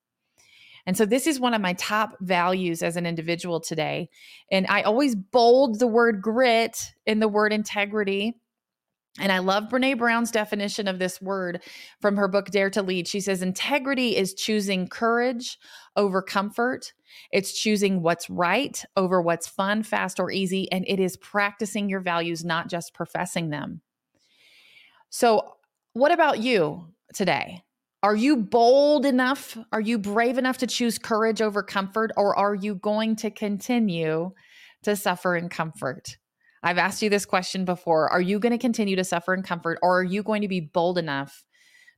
And 0.88 0.96
so 0.96 1.06
this 1.06 1.26
is 1.26 1.40
one 1.40 1.54
of 1.54 1.62
my 1.62 1.74
top 1.74 2.16
values 2.22 2.84
as 2.84 2.96
an 2.96 3.06
individual 3.06 3.60
today. 3.60 4.10
And 4.52 4.68
I 4.68 4.84
always 4.84 5.16
bold 5.16 5.80
the 5.80 5.88
word 5.88 6.22
grit 6.22 6.94
in 7.06 7.20
the 7.20 7.28
word 7.28 7.54
integrity 7.54 8.40
and 9.20 9.32
I 9.32 9.40
love 9.40 9.70
Brene 9.70 9.98
Brown's 9.98 10.32
definition 10.32 10.88
of 10.88 11.00
this 11.00 11.22
word 11.22 11.62
from 12.02 12.18
her 12.18 12.28
book, 12.28 12.52
Dare 12.52 12.70
to 12.72 12.82
Lead. 12.82 13.08
She 13.08 13.22
says, 13.22 13.42
integrity 13.42 14.18
is 14.18 14.34
choosing 14.34 14.88
courage 14.88 15.58
over 15.96 16.22
comfort. 16.22 16.92
It's 17.32 17.58
choosing 17.58 18.02
what's 18.02 18.30
right 18.30 18.84
over 18.98 19.22
what's 19.22 19.48
fun, 19.48 19.84
fast, 19.84 20.20
or 20.20 20.32
easy. 20.32 20.70
And 20.70 20.84
it 20.88 21.00
is 21.00 21.16
practicing 21.16 21.88
your 21.88 22.02
values, 22.02 22.44
not 22.44 22.70
just 22.70 22.94
professing 22.94 23.52
them. 23.52 23.82
So, 25.10 25.54
what 25.94 26.12
about 26.12 26.40
you 26.40 26.90
today? 27.14 27.64
Are 28.04 28.16
you 28.16 28.36
bold 28.36 29.06
enough? 29.06 29.58
Are 29.72 29.80
you 29.80 29.98
brave 29.98 30.38
enough 30.38 30.58
to 30.58 30.68
choose 30.68 30.98
courage 30.98 31.42
over 31.42 31.64
comfort? 31.64 32.12
Or 32.18 32.38
are 32.38 32.54
you 32.54 32.76
going 32.76 33.16
to 33.18 33.32
continue 33.32 34.32
to 34.84 34.96
suffer 34.98 35.38
in 35.38 35.48
comfort? 35.48 36.18
I've 36.66 36.80
asked 36.80 37.04
you 37.04 37.12
this 37.12 37.28
question 37.28 37.64
before. 37.64 38.10
Are 38.10 38.20
you 38.20 38.40
going 38.40 38.52
to 38.52 38.58
continue 38.58 38.96
to 38.96 39.04
suffer 39.04 39.36
in 39.36 39.44
comfort 39.44 39.78
or 39.84 40.00
are 40.00 40.04
you 40.04 40.24
going 40.24 40.42
to 40.42 40.48
be 40.48 40.62
bold 40.62 40.98
enough 40.98 41.46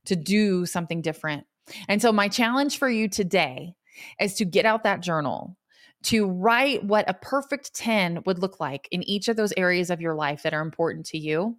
to 0.04 0.14
do 0.14 0.66
something 0.66 1.00
different? 1.00 1.46
And 1.88 2.02
so, 2.02 2.12
my 2.12 2.28
challenge 2.28 2.78
for 2.78 2.88
you 2.88 3.08
today 3.08 3.72
is 4.20 4.34
to 4.34 4.44
get 4.44 4.66
out 4.66 4.84
that 4.84 5.00
journal, 5.00 5.56
to 6.04 6.26
write 6.26 6.84
what 6.84 7.08
a 7.08 7.14
perfect 7.14 7.74
10 7.74 8.22
would 8.26 8.38
look 8.38 8.60
like 8.60 8.88
in 8.92 9.02
each 9.04 9.28
of 9.28 9.36
those 9.36 9.54
areas 9.56 9.88
of 9.88 10.02
your 10.02 10.14
life 10.14 10.42
that 10.42 10.54
are 10.54 10.62
important 10.62 11.06
to 11.06 11.18
you, 11.18 11.56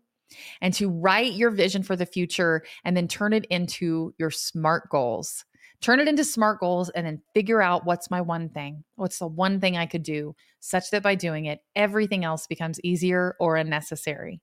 and 0.62 0.74
to 0.76 0.89
write 0.89 1.34
your 1.34 1.50
vision 1.50 1.82
for 1.82 1.95
the 1.95 2.06
future 2.06 2.63
and 2.86 2.95
then 2.95 3.08
turn 3.08 3.34
it 3.34 3.45
into 3.45 4.13
your 4.19 4.30
SMART 4.30 4.88
goals 4.89 5.45
turn 5.81 5.99
it 5.99 6.07
into 6.07 6.23
smart 6.23 6.59
goals, 6.59 6.89
and 6.89 7.05
then 7.05 7.21
figure 7.33 7.61
out 7.61 7.85
what's 7.85 8.11
my 8.11 8.21
one 8.21 8.49
thing. 8.49 8.83
What's 8.95 9.19
the 9.19 9.27
one 9.27 9.59
thing 9.59 9.77
I 9.77 9.85
could 9.85 10.03
do 10.03 10.35
such 10.59 10.91
that 10.91 11.03
by 11.03 11.15
doing 11.15 11.45
it, 11.45 11.59
everything 11.75 12.25
else 12.25 12.47
becomes 12.47 12.79
easier 12.81 13.35
or 13.39 13.55
unnecessary. 13.55 14.41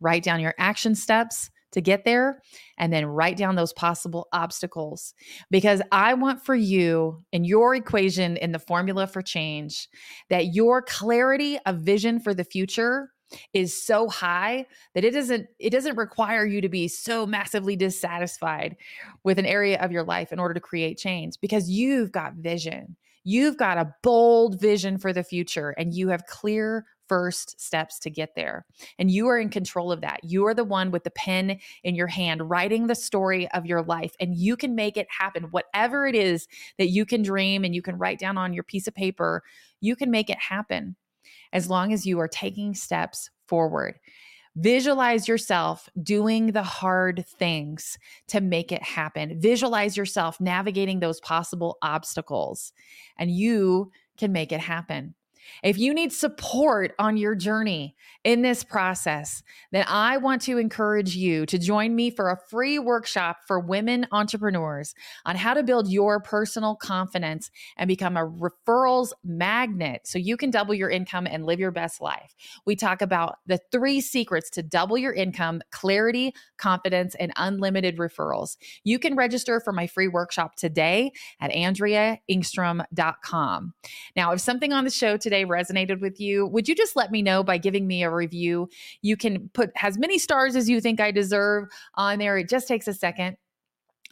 Write 0.00 0.22
down 0.22 0.40
your 0.40 0.54
action 0.58 0.94
steps 0.94 1.50
to 1.72 1.80
get 1.80 2.04
there 2.04 2.40
and 2.78 2.92
then 2.92 3.04
write 3.04 3.36
down 3.36 3.54
those 3.54 3.72
possible 3.72 4.28
obstacles 4.32 5.12
because 5.50 5.82
I 5.92 6.14
want 6.14 6.44
for 6.44 6.54
you 6.54 7.22
in 7.32 7.44
your 7.44 7.74
equation 7.74 8.36
in 8.36 8.52
the 8.52 8.58
formula 8.58 9.06
for 9.06 9.20
change 9.20 9.88
that 10.30 10.54
your 10.54 10.80
clarity 10.80 11.58
of 11.66 11.80
vision 11.80 12.20
for 12.20 12.32
the 12.32 12.44
future 12.44 13.10
is 13.52 13.80
so 13.80 14.08
high 14.08 14.66
that 14.94 15.04
it 15.04 15.12
doesn't 15.12 15.46
it 15.58 15.70
doesn't 15.70 15.96
require 15.96 16.46
you 16.46 16.60
to 16.60 16.68
be 16.68 16.88
so 16.88 17.26
massively 17.26 17.76
dissatisfied 17.76 18.76
with 19.24 19.38
an 19.38 19.46
area 19.46 19.78
of 19.80 19.92
your 19.92 20.04
life 20.04 20.32
in 20.32 20.38
order 20.38 20.54
to 20.54 20.60
create 20.60 20.98
change 20.98 21.34
because 21.40 21.68
you've 21.68 22.12
got 22.12 22.34
vision 22.34 22.96
you've 23.24 23.56
got 23.56 23.78
a 23.78 23.92
bold 24.02 24.60
vision 24.60 24.98
for 24.98 25.12
the 25.12 25.24
future 25.24 25.70
and 25.70 25.92
you 25.92 26.08
have 26.08 26.26
clear 26.26 26.86
first 27.08 27.60
steps 27.60 27.98
to 28.00 28.10
get 28.10 28.34
there. 28.34 28.64
And 28.98 29.10
you 29.10 29.28
are 29.28 29.38
in 29.38 29.48
control 29.48 29.92
of 29.92 30.00
that. 30.00 30.20
You 30.24 30.46
are 30.46 30.54
the 30.54 30.64
one 30.64 30.90
with 30.90 31.04
the 31.04 31.10
pen 31.10 31.58
in 31.84 31.94
your 31.94 32.06
hand, 32.06 32.48
writing 32.48 32.86
the 32.86 32.94
story 32.94 33.50
of 33.52 33.66
your 33.66 33.82
life, 33.82 34.14
and 34.20 34.36
you 34.36 34.56
can 34.56 34.74
make 34.74 34.96
it 34.96 35.06
happen. 35.10 35.44
Whatever 35.50 36.06
it 36.06 36.14
is 36.14 36.46
that 36.78 36.88
you 36.88 37.06
can 37.06 37.22
dream 37.22 37.64
and 37.64 37.74
you 37.74 37.82
can 37.82 37.98
write 37.98 38.18
down 38.18 38.38
on 38.38 38.52
your 38.52 38.64
piece 38.64 38.86
of 38.86 38.94
paper, 38.94 39.42
you 39.80 39.96
can 39.96 40.10
make 40.10 40.30
it 40.30 40.38
happen 40.38 40.96
as 41.52 41.70
long 41.70 41.92
as 41.92 42.06
you 42.06 42.18
are 42.20 42.28
taking 42.28 42.74
steps 42.74 43.30
forward. 43.46 43.98
Visualize 44.56 45.28
yourself 45.28 45.88
doing 46.02 46.52
the 46.52 46.62
hard 46.62 47.26
things 47.38 47.98
to 48.28 48.40
make 48.40 48.72
it 48.72 48.82
happen. 48.82 49.38
Visualize 49.38 49.96
yourself 49.96 50.40
navigating 50.40 50.98
those 50.98 51.20
possible 51.20 51.76
obstacles, 51.82 52.72
and 53.18 53.30
you 53.30 53.90
can 54.16 54.32
make 54.32 54.52
it 54.52 54.60
happen. 54.60 55.14
If 55.62 55.78
you 55.78 55.94
need 55.94 56.12
support 56.12 56.92
on 56.98 57.16
your 57.16 57.34
journey 57.34 57.96
in 58.24 58.42
this 58.42 58.64
process, 58.64 59.42
then 59.72 59.84
I 59.88 60.18
want 60.18 60.42
to 60.42 60.58
encourage 60.58 61.16
you 61.16 61.46
to 61.46 61.58
join 61.58 61.94
me 61.94 62.10
for 62.10 62.30
a 62.30 62.38
free 62.48 62.78
workshop 62.78 63.38
for 63.46 63.60
women 63.60 64.06
entrepreneurs 64.12 64.94
on 65.24 65.36
how 65.36 65.54
to 65.54 65.62
build 65.62 65.90
your 65.90 66.20
personal 66.20 66.74
confidence 66.74 67.50
and 67.76 67.88
become 67.88 68.16
a 68.16 68.26
referrals 68.26 69.12
magnet 69.24 70.02
so 70.04 70.18
you 70.18 70.36
can 70.36 70.50
double 70.50 70.74
your 70.74 70.90
income 70.90 71.26
and 71.26 71.46
live 71.46 71.60
your 71.60 71.70
best 71.70 72.00
life. 72.00 72.34
We 72.64 72.74
talk 72.76 73.02
about 73.02 73.36
the 73.46 73.60
three 73.70 74.00
secrets 74.00 74.50
to 74.50 74.62
double 74.62 74.96
your 74.98 75.12
income 75.12 75.62
clarity, 75.70 76.34
confidence, 76.58 77.14
and 77.14 77.32
unlimited 77.36 77.98
referrals. 77.98 78.56
You 78.84 78.98
can 78.98 79.14
register 79.16 79.60
for 79.60 79.72
my 79.72 79.86
free 79.86 80.08
workshop 80.08 80.56
today 80.56 81.12
at 81.40 81.52
andreaengstrom.com. 81.52 83.74
Now, 84.16 84.32
if 84.32 84.40
something 84.40 84.72
on 84.72 84.82
the 84.84 84.90
show 84.90 85.16
today 85.16 85.35
resonated 85.44 86.00
with 86.00 86.20
you, 86.20 86.46
would 86.46 86.68
you 86.68 86.74
just 86.74 86.96
let 86.96 87.10
me 87.10 87.22
know 87.22 87.42
by 87.42 87.58
giving 87.58 87.86
me 87.86 88.02
a 88.02 88.10
review? 88.10 88.68
You 89.02 89.16
can 89.16 89.48
put 89.50 89.70
as 89.82 89.98
many 89.98 90.18
stars 90.18 90.56
as 90.56 90.68
you 90.68 90.80
think 90.80 91.00
I 91.00 91.10
deserve 91.10 91.68
on 91.94 92.18
there. 92.18 92.38
It 92.38 92.48
just 92.48 92.68
takes 92.68 92.88
a 92.88 92.94
second. 92.94 93.36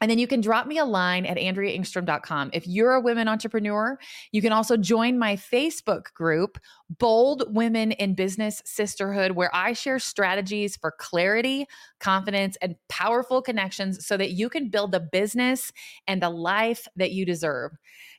And 0.04 0.10
then 0.10 0.18
you 0.18 0.26
can 0.26 0.42
drop 0.42 0.66
me 0.66 0.76
a 0.76 0.84
line 0.84 1.24
at 1.24 1.38
AndreaEngstrom.com. 1.38 2.50
If 2.52 2.66
you're 2.66 2.92
a 2.92 3.00
women 3.00 3.26
entrepreneur, 3.26 3.98
you 4.32 4.42
can 4.42 4.52
also 4.52 4.76
join 4.76 5.18
my 5.18 5.34
Facebook 5.34 6.12
group, 6.12 6.58
Bold 6.90 7.44
Women 7.48 7.92
in 7.92 8.14
Business 8.14 8.60
Sisterhood, 8.66 9.32
where 9.32 9.48
I 9.56 9.72
share 9.72 9.98
strategies 9.98 10.76
for 10.76 10.92
clarity, 10.98 11.64
confidence, 12.00 12.58
and 12.60 12.76
powerful 12.90 13.40
connections 13.40 14.04
so 14.06 14.18
that 14.18 14.32
you 14.32 14.50
can 14.50 14.68
build 14.68 14.92
the 14.92 15.00
business 15.00 15.72
and 16.06 16.22
the 16.22 16.28
life 16.28 16.86
that 16.96 17.12
you 17.12 17.24
deserve. 17.24 17.72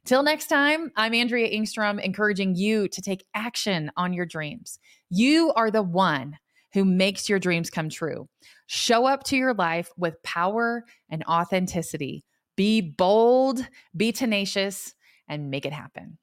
Till 0.06 0.24
next 0.24 0.48
time, 0.48 0.92
I'm 0.96 1.14
Andrea 1.14 1.56
Engstrom, 1.56 2.02
encouraging 2.02 2.56
you 2.56 2.88
to 2.88 3.00
take 3.00 3.28
action 3.36 3.92
on 3.96 4.12
your 4.12 4.26
dreams. 4.26 4.80
You 5.12 5.54
are 5.56 5.70
the 5.70 5.84
one 5.84 6.40
who 6.76 6.86
makes 6.86 7.28
your 7.28 7.40
dreams 7.40 7.72
come 7.72 7.90
true. 7.90 8.28
Show 8.68 9.08
up 9.08 9.24
to 9.24 9.38
your 9.38 9.56
life 9.56 9.90
with 9.98 10.22
power 10.22 10.84
and 11.10 11.24
authenticity. 11.24 12.24
Be 12.56 12.82
bold, 12.82 13.66
be 13.98 14.12
tenacious, 14.12 14.94
and 15.28 15.50
make 15.50 15.66
it 15.66 15.74
happen. 15.74 16.20